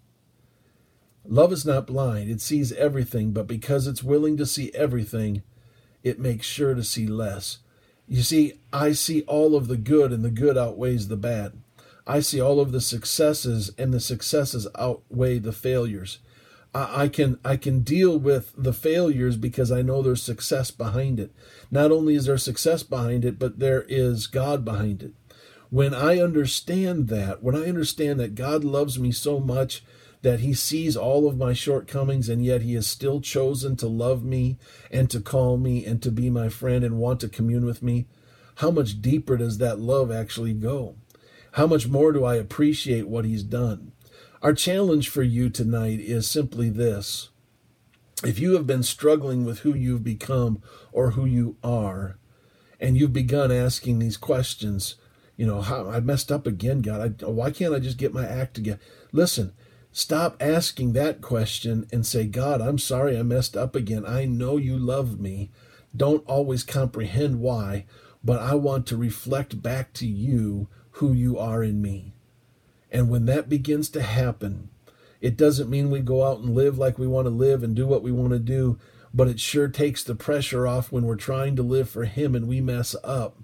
Love 1.23 1.53
is 1.53 1.65
not 1.65 1.87
blind, 1.87 2.29
it 2.29 2.41
sees 2.41 2.73
everything, 2.73 3.31
but 3.31 3.47
because 3.47 3.85
it's 3.87 4.03
willing 4.03 4.35
to 4.37 4.45
see 4.45 4.71
everything, 4.73 5.43
it 6.03 6.19
makes 6.19 6.47
sure 6.47 6.73
to 6.73 6.83
see 6.83 7.07
less. 7.07 7.59
You 8.07 8.23
see, 8.23 8.53
I 8.73 8.91
see 8.91 9.21
all 9.21 9.55
of 9.55 9.67
the 9.67 9.77
good, 9.77 10.11
and 10.11 10.25
the 10.25 10.31
good 10.31 10.57
outweighs 10.57 11.07
the 11.07 11.15
bad. 11.15 11.53
I 12.05 12.19
see 12.19 12.41
all 12.41 12.59
of 12.59 12.73
the 12.73 12.81
successes, 12.81 13.71
and 13.77 13.93
the 13.93 14.01
successes 14.01 14.67
outweigh 14.77 15.39
the 15.39 15.53
failures. 15.53 16.19
I, 16.75 17.07
can 17.07 17.37
I 17.45 17.55
can 17.55 17.81
deal 17.81 18.17
with 18.17 18.51
the 18.57 18.73
failures 18.73 19.37
because 19.37 19.71
I 19.71 19.83
know 19.83 20.01
there's 20.01 20.23
success 20.23 20.71
behind 20.71 21.19
it. 21.19 21.31
Not 21.69 21.91
only 21.91 22.15
is 22.15 22.25
there 22.25 22.37
success 22.39 22.81
behind 22.81 23.23
it, 23.23 23.37
but 23.37 23.59
there 23.59 23.85
is 23.87 24.25
God 24.25 24.65
behind 24.65 25.03
it. 25.03 25.13
When 25.73 25.95
I 25.95 26.19
understand 26.19 27.07
that, 27.07 27.41
when 27.41 27.55
I 27.55 27.67
understand 27.67 28.19
that 28.19 28.35
God 28.35 28.63
loves 28.63 28.99
me 28.99 29.11
so 29.11 29.39
much 29.39 29.83
that 30.21 30.41
he 30.41 30.53
sees 30.53 30.95
all 30.95 31.27
of 31.27 31.35
my 31.35 31.53
shortcomings 31.53 32.29
and 32.29 32.45
yet 32.45 32.61
he 32.61 32.75
has 32.75 32.85
still 32.85 33.21
chosen 33.21 33.75
to 33.77 33.87
love 33.87 34.23
me 34.23 34.59
and 34.91 35.09
to 35.09 35.19
call 35.19 35.57
me 35.57 35.83
and 35.83 35.99
to 36.03 36.11
be 36.11 36.29
my 36.29 36.47
friend 36.47 36.83
and 36.83 36.99
want 36.99 37.21
to 37.21 37.27
commune 37.27 37.65
with 37.65 37.81
me, 37.81 38.05
how 38.57 38.69
much 38.69 39.01
deeper 39.01 39.35
does 39.35 39.57
that 39.57 39.79
love 39.79 40.11
actually 40.11 40.53
go? 40.53 40.95
How 41.53 41.65
much 41.65 41.87
more 41.87 42.11
do 42.11 42.23
I 42.23 42.35
appreciate 42.35 43.07
what 43.07 43.25
he's 43.25 43.41
done? 43.41 43.93
Our 44.43 44.53
challenge 44.53 45.09
for 45.09 45.23
you 45.23 45.49
tonight 45.49 45.99
is 45.99 46.29
simply 46.29 46.69
this. 46.69 47.29
If 48.23 48.37
you 48.37 48.53
have 48.53 48.67
been 48.67 48.83
struggling 48.83 49.43
with 49.43 49.61
who 49.61 49.73
you've 49.73 50.03
become 50.03 50.61
or 50.91 51.13
who 51.13 51.25
you 51.25 51.57
are, 51.63 52.19
and 52.79 52.95
you've 52.95 53.13
begun 53.13 53.51
asking 53.51 53.97
these 53.97 54.17
questions, 54.17 54.97
you 55.35 55.45
know, 55.45 55.61
how 55.61 55.89
I 55.89 55.99
messed 55.99 56.31
up 56.31 56.45
again, 56.45 56.81
God. 56.81 57.23
I, 57.23 57.25
why 57.25 57.51
can't 57.51 57.73
I 57.73 57.79
just 57.79 57.97
get 57.97 58.13
my 58.13 58.25
act 58.25 58.53
together? 58.53 58.79
Listen, 59.11 59.53
stop 59.91 60.37
asking 60.39 60.93
that 60.93 61.21
question 61.21 61.87
and 61.91 62.05
say, 62.05 62.25
God, 62.25 62.61
I'm 62.61 62.77
sorry 62.77 63.17
I 63.17 63.23
messed 63.23 63.57
up 63.57 63.75
again. 63.75 64.05
I 64.05 64.25
know 64.25 64.57
you 64.57 64.77
love 64.77 65.19
me. 65.19 65.49
Don't 65.95 66.25
always 66.27 66.63
comprehend 66.63 67.39
why, 67.39 67.85
but 68.23 68.41
I 68.41 68.55
want 68.55 68.87
to 68.87 68.97
reflect 68.97 69.61
back 69.61 69.93
to 69.93 70.07
you 70.07 70.67
who 70.91 71.13
you 71.13 71.37
are 71.37 71.63
in 71.63 71.81
me. 71.81 72.13
And 72.91 73.09
when 73.09 73.25
that 73.25 73.49
begins 73.49 73.89
to 73.89 74.01
happen, 74.01 74.69
it 75.19 75.37
doesn't 75.37 75.69
mean 75.69 75.89
we 75.89 76.01
go 76.01 76.23
out 76.25 76.39
and 76.39 76.53
live 76.53 76.77
like 76.77 76.99
we 76.99 77.07
want 77.07 77.25
to 77.25 77.31
live 77.31 77.63
and 77.63 77.75
do 77.75 77.87
what 77.87 78.03
we 78.03 78.11
want 78.11 78.33
to 78.33 78.39
do, 78.39 78.77
but 79.13 79.27
it 79.27 79.39
sure 79.39 79.67
takes 79.67 80.03
the 80.03 80.15
pressure 80.15 80.67
off 80.67 80.91
when 80.91 81.05
we're 81.05 81.15
trying 81.15 81.55
to 81.55 81.63
live 81.63 81.89
for 81.89 82.05
Him 82.05 82.35
and 82.35 82.47
we 82.47 82.61
mess 82.61 82.95
up. 83.03 83.37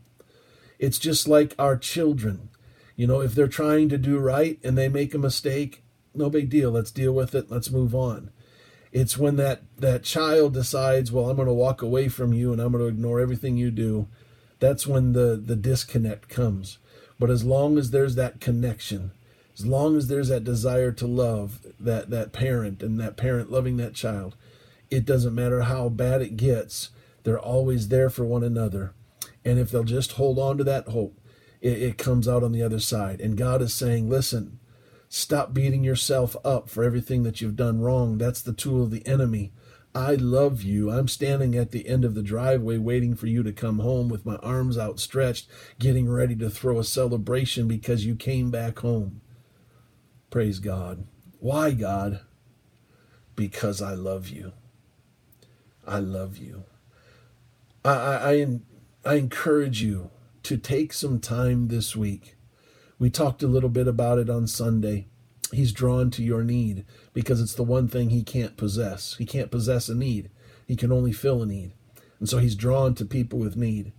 It's 0.80 0.98
just 0.98 1.28
like 1.28 1.54
our 1.60 1.78
children. 1.78 2.50
You 2.96 3.08
know, 3.08 3.22
if 3.22 3.36
they're 3.36 3.48
trying 3.48 3.90
to 3.90 3.98
do 3.98 4.18
right 4.18 4.60
and 4.64 4.78
they 4.78 4.90
make 4.90 5.14
a 5.14 5.20
mistake, 5.20 5.84
no 6.16 6.30
big 6.30 6.50
deal. 6.50 6.72
Let's 6.72 6.92
deal 6.92 7.14
with 7.14 7.36
it. 7.36 7.52
Let's 7.52 7.70
move 7.70 7.94
on. 7.94 8.32
It's 8.92 9.18
when 9.18 9.36
that, 9.36 9.62
that 9.78 10.04
child 10.04 10.54
decides, 10.54 11.12
well, 11.12 11.30
I'm 11.30 11.36
going 11.36 11.48
to 11.48 11.54
walk 11.54 11.82
away 11.82 12.08
from 12.08 12.34
you 12.34 12.52
and 12.52 12.62
I'm 12.62 12.72
going 12.72 12.84
to 12.84 12.90
ignore 12.90 13.20
everything 13.20 13.56
you 13.58 13.70
do. 13.70 14.08
That's 14.60 14.88
when 14.88 15.14
the, 15.14 15.42
the 15.44 15.56
disconnect 15.56 16.28
comes. 16.28 16.80
But 17.20 17.30
as 17.30 17.44
long 17.44 17.78
as 17.78 17.92
there's 17.92 18.16
that 18.16 18.40
connection, 18.40 19.12
as 19.58 19.66
long 19.66 19.98
as 19.98 20.08
there's 20.08 20.30
that 20.30 20.44
desire 20.44 20.92
to 20.94 21.06
love 21.06 21.60
that, 21.80 22.10
that 22.10 22.32
parent 22.32 22.82
and 22.82 23.00
that 23.00 23.18
parent 23.18 23.52
loving 23.52 23.78
that 23.78 23.94
child, 23.94 24.36
it 24.90 25.06
doesn't 25.06 25.36
matter 25.36 25.62
how 25.62 25.90
bad 25.90 26.22
it 26.22 26.38
gets, 26.38 26.90
they're 27.24 27.40
always 27.40 27.90
there 27.90 28.10
for 28.10 28.26
one 28.26 28.44
another. 28.44 28.94
And 29.46 29.60
if 29.60 29.72
they'll 29.72 29.84
just 29.84 30.14
hold 30.14 30.38
on 30.38 30.58
to 30.58 30.64
that 30.66 30.90
hope, 30.90 31.20
it, 31.62 31.82
it 31.82 31.98
comes 31.98 32.28
out 32.28 32.44
on 32.44 32.52
the 32.52 32.64
other 32.64 32.80
side. 32.80 33.22
And 33.22 33.38
God 33.38 33.62
is 33.62 33.74
saying, 33.74 34.10
listen, 34.10 34.60
stop 35.08 35.54
beating 35.54 35.84
yourself 35.84 36.36
up 36.44 36.70
for 36.70 36.84
everything 36.84 37.24
that 37.24 37.42
you've 37.42 37.56
done 37.56 37.82
wrong. 37.82 38.18
That's 38.18 38.42
the 38.42 38.54
tool 38.54 38.84
of 38.84 38.92
the 38.92 39.06
enemy. 39.08 39.52
I 39.96 40.14
love 40.16 40.62
you. 40.62 40.92
I'm 40.92 41.08
standing 41.08 41.56
at 41.56 41.72
the 41.72 41.88
end 41.88 42.06
of 42.06 42.14
the 42.14 42.22
driveway 42.22 42.78
waiting 42.78 43.16
for 43.16 43.26
you 43.26 43.42
to 43.42 43.52
come 43.52 43.80
home 43.80 44.08
with 44.08 44.26
my 44.26 44.36
arms 44.38 44.78
outstretched, 44.78 45.48
getting 45.80 46.08
ready 46.08 46.36
to 46.36 46.50
throw 46.50 46.78
a 46.78 46.84
celebration 46.84 47.68
because 47.68 48.06
you 48.06 48.16
came 48.16 48.52
back 48.52 48.80
home. 48.80 49.22
Praise 50.30 50.60
God. 50.60 51.08
Why, 51.40 51.72
God? 51.72 52.20
Because 53.36 53.82
I 53.82 53.96
love 53.96 54.28
you. 54.28 54.54
I 55.88 55.98
love 55.98 56.38
you. 56.38 56.66
I, 57.84 57.92
I, 57.92 58.32
I 58.32 58.60
I 59.06 59.16
encourage 59.16 59.82
you 59.82 60.12
to 60.44 60.58
take 60.58 60.92
some 60.92 61.20
time 61.20 61.70
this 61.70 61.96
week. 61.96 62.36
We 62.98 63.10
talked 63.10 63.42
a 63.42 63.48
little 63.48 63.70
bit 63.70 63.88
about 63.88 64.20
it 64.20 64.30
on 64.30 64.46
Sunday. 64.46 65.08
He's 65.54 65.72
drawn 65.72 66.12
to 66.12 66.24
your 66.24 66.44
need 66.44 66.86
because 67.14 67.40
it's 67.40 67.54
the 67.54 67.64
one 67.64 67.88
thing 67.88 68.10
he 68.10 68.24
can't 68.24 68.58
possess. 68.58 69.16
He 69.16 69.26
can't 69.26 69.52
possess 69.52 69.88
a 69.88 69.96
need, 69.96 70.30
he 70.68 70.76
can 70.76 70.92
only 70.92 71.14
fill 71.14 71.42
a 71.42 71.46
need. 71.46 71.72
And 72.20 72.28
so 72.28 72.40
he's 72.40 72.56
drawn 72.56 72.94
to 72.96 73.06
people 73.06 73.40
with 73.40 73.56
need. 73.56 73.94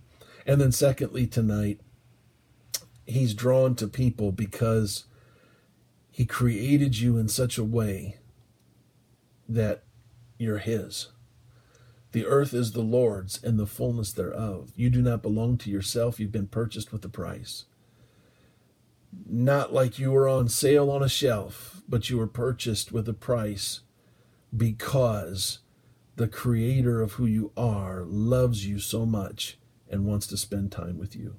And 0.45 0.61
then, 0.61 0.71
secondly, 0.71 1.25
tonight, 1.25 1.81
he's 3.05 3.33
drawn 3.33 3.75
to 3.75 3.87
people 3.87 4.31
because 4.31 5.05
he 6.11 6.25
created 6.25 6.99
you 6.99 7.17
in 7.17 7.27
such 7.27 7.57
a 7.57 7.63
way 7.63 8.17
that 9.49 9.83
you're 10.37 10.59
his. 10.59 11.07
The 12.11 12.25
earth 12.25 12.53
is 12.53 12.71
the 12.71 12.81
Lord's 12.81 13.41
and 13.41 13.57
the 13.57 13.65
fullness 13.65 14.11
thereof. 14.11 14.71
You 14.75 14.89
do 14.89 15.01
not 15.01 15.21
belong 15.21 15.57
to 15.59 15.69
yourself. 15.69 16.19
You've 16.19 16.31
been 16.31 16.47
purchased 16.47 16.91
with 16.91 17.05
a 17.05 17.09
price. 17.09 17.65
Not 19.25 19.73
like 19.73 19.99
you 19.99 20.11
were 20.11 20.27
on 20.27 20.49
sale 20.49 20.89
on 20.89 21.03
a 21.03 21.09
shelf, 21.09 21.81
but 21.87 22.09
you 22.09 22.17
were 22.17 22.27
purchased 22.27 22.91
with 22.91 23.07
a 23.07 23.13
price 23.13 23.81
because 24.55 25.59
the 26.17 26.27
creator 26.27 27.01
of 27.01 27.13
who 27.13 27.25
you 27.25 27.51
are 27.55 28.03
loves 28.03 28.65
you 28.65 28.79
so 28.79 29.05
much 29.05 29.57
and 29.89 30.05
wants 30.05 30.27
to 30.27 30.37
spend 30.37 30.71
time 30.71 30.97
with 30.97 31.15
you. 31.15 31.37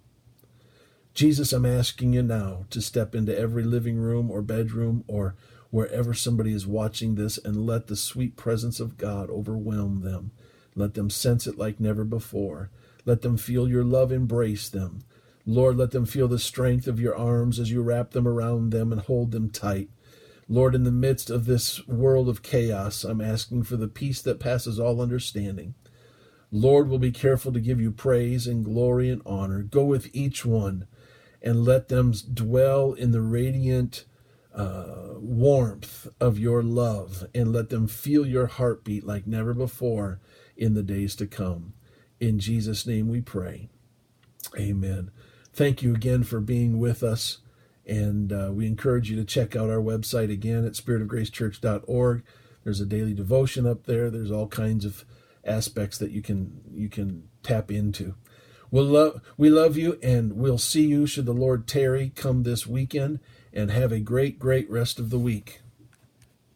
Jesus, 1.14 1.52
I'm 1.52 1.66
asking 1.66 2.14
you 2.14 2.22
now 2.22 2.64
to 2.70 2.80
step 2.80 3.14
into 3.14 3.38
every 3.38 3.64
living 3.64 3.98
room 3.98 4.30
or 4.30 4.40
bedroom 4.40 5.04
or 5.06 5.34
wherever 5.70 6.14
somebody 6.14 6.52
is 6.52 6.66
watching 6.66 7.14
this 7.14 7.36
and 7.38 7.66
let 7.66 7.86
the 7.86 7.96
sweet 7.96 8.36
presence 8.36 8.80
of 8.80 8.96
God 8.96 9.28
overwhelm 9.28 10.00
them 10.00 10.30
let 10.74 10.94
them 10.94 11.10
sense 11.10 11.46
it 11.46 11.58
like 11.58 11.80
never 11.80 12.04
before. 12.04 12.70
Let 13.04 13.22
them 13.22 13.36
feel 13.36 13.68
your 13.68 13.84
love 13.84 14.12
embrace 14.12 14.68
them. 14.68 15.00
Lord, 15.44 15.76
let 15.76 15.90
them 15.90 16.06
feel 16.06 16.28
the 16.28 16.38
strength 16.38 16.86
of 16.86 17.00
your 17.00 17.16
arms 17.16 17.58
as 17.58 17.70
you 17.70 17.82
wrap 17.82 18.10
them 18.12 18.28
around 18.28 18.70
them 18.70 18.92
and 18.92 19.00
hold 19.00 19.32
them 19.32 19.50
tight. 19.50 19.88
Lord, 20.48 20.74
in 20.74 20.84
the 20.84 20.92
midst 20.92 21.30
of 21.30 21.46
this 21.46 21.86
world 21.88 22.28
of 22.28 22.42
chaos, 22.42 23.04
I'm 23.04 23.20
asking 23.20 23.64
for 23.64 23.76
the 23.76 23.88
peace 23.88 24.22
that 24.22 24.40
passes 24.40 24.78
all 24.78 25.00
understanding. 25.00 25.74
Lord, 26.50 26.88
will 26.88 26.98
be 26.98 27.10
careful 27.10 27.52
to 27.52 27.60
give 27.60 27.80
you 27.80 27.90
praise 27.90 28.46
and 28.46 28.64
glory 28.64 29.08
and 29.08 29.22
honor. 29.24 29.62
Go 29.62 29.84
with 29.84 30.14
each 30.14 30.44
one 30.44 30.86
and 31.40 31.64
let 31.64 31.88
them 31.88 32.12
dwell 32.12 32.92
in 32.92 33.10
the 33.10 33.22
radiant 33.22 34.04
uh, 34.54 35.14
warmth 35.16 36.08
of 36.20 36.38
your 36.38 36.62
love 36.62 37.26
and 37.34 37.52
let 37.52 37.70
them 37.70 37.86
feel 37.88 38.26
your 38.26 38.46
heartbeat 38.46 39.04
like 39.04 39.26
never 39.26 39.54
before 39.54 40.20
in 40.62 40.74
the 40.74 40.82
days 40.82 41.16
to 41.16 41.26
come. 41.26 41.74
In 42.20 42.38
Jesus' 42.38 42.86
name 42.86 43.08
we 43.08 43.20
pray. 43.20 43.68
Amen. 44.56 45.10
Thank 45.52 45.82
you 45.82 45.92
again 45.92 46.22
for 46.22 46.38
being 46.38 46.78
with 46.78 47.02
us. 47.02 47.38
And 47.84 48.32
uh, 48.32 48.50
we 48.52 48.66
encourage 48.66 49.10
you 49.10 49.16
to 49.16 49.24
check 49.24 49.56
out 49.56 49.70
our 49.70 49.82
website 49.82 50.30
again 50.30 50.64
at 50.64 50.74
spiritofgracechurch.org. 50.74 52.22
There's 52.62 52.80
a 52.80 52.86
daily 52.86 53.12
devotion 53.12 53.66
up 53.66 53.86
there. 53.86 54.08
There's 54.08 54.30
all 54.30 54.46
kinds 54.46 54.84
of 54.84 55.04
aspects 55.44 55.98
that 55.98 56.12
you 56.12 56.22
can 56.22 56.60
you 56.72 56.88
can 56.88 57.28
tap 57.42 57.72
into. 57.72 58.14
We'll 58.70 58.84
love 58.84 59.20
we 59.36 59.50
love 59.50 59.76
you 59.76 59.98
and 60.00 60.34
we'll 60.34 60.58
see 60.58 60.86
you 60.86 61.08
should 61.08 61.26
the 61.26 61.32
Lord 61.32 61.66
tarry 61.66 62.12
come 62.14 62.44
this 62.44 62.68
weekend 62.68 63.18
and 63.52 63.72
have 63.72 63.90
a 63.90 63.98
great 63.98 64.38
great 64.38 64.70
rest 64.70 65.00
of 65.00 65.10
the 65.10 65.18
week. 65.18 65.61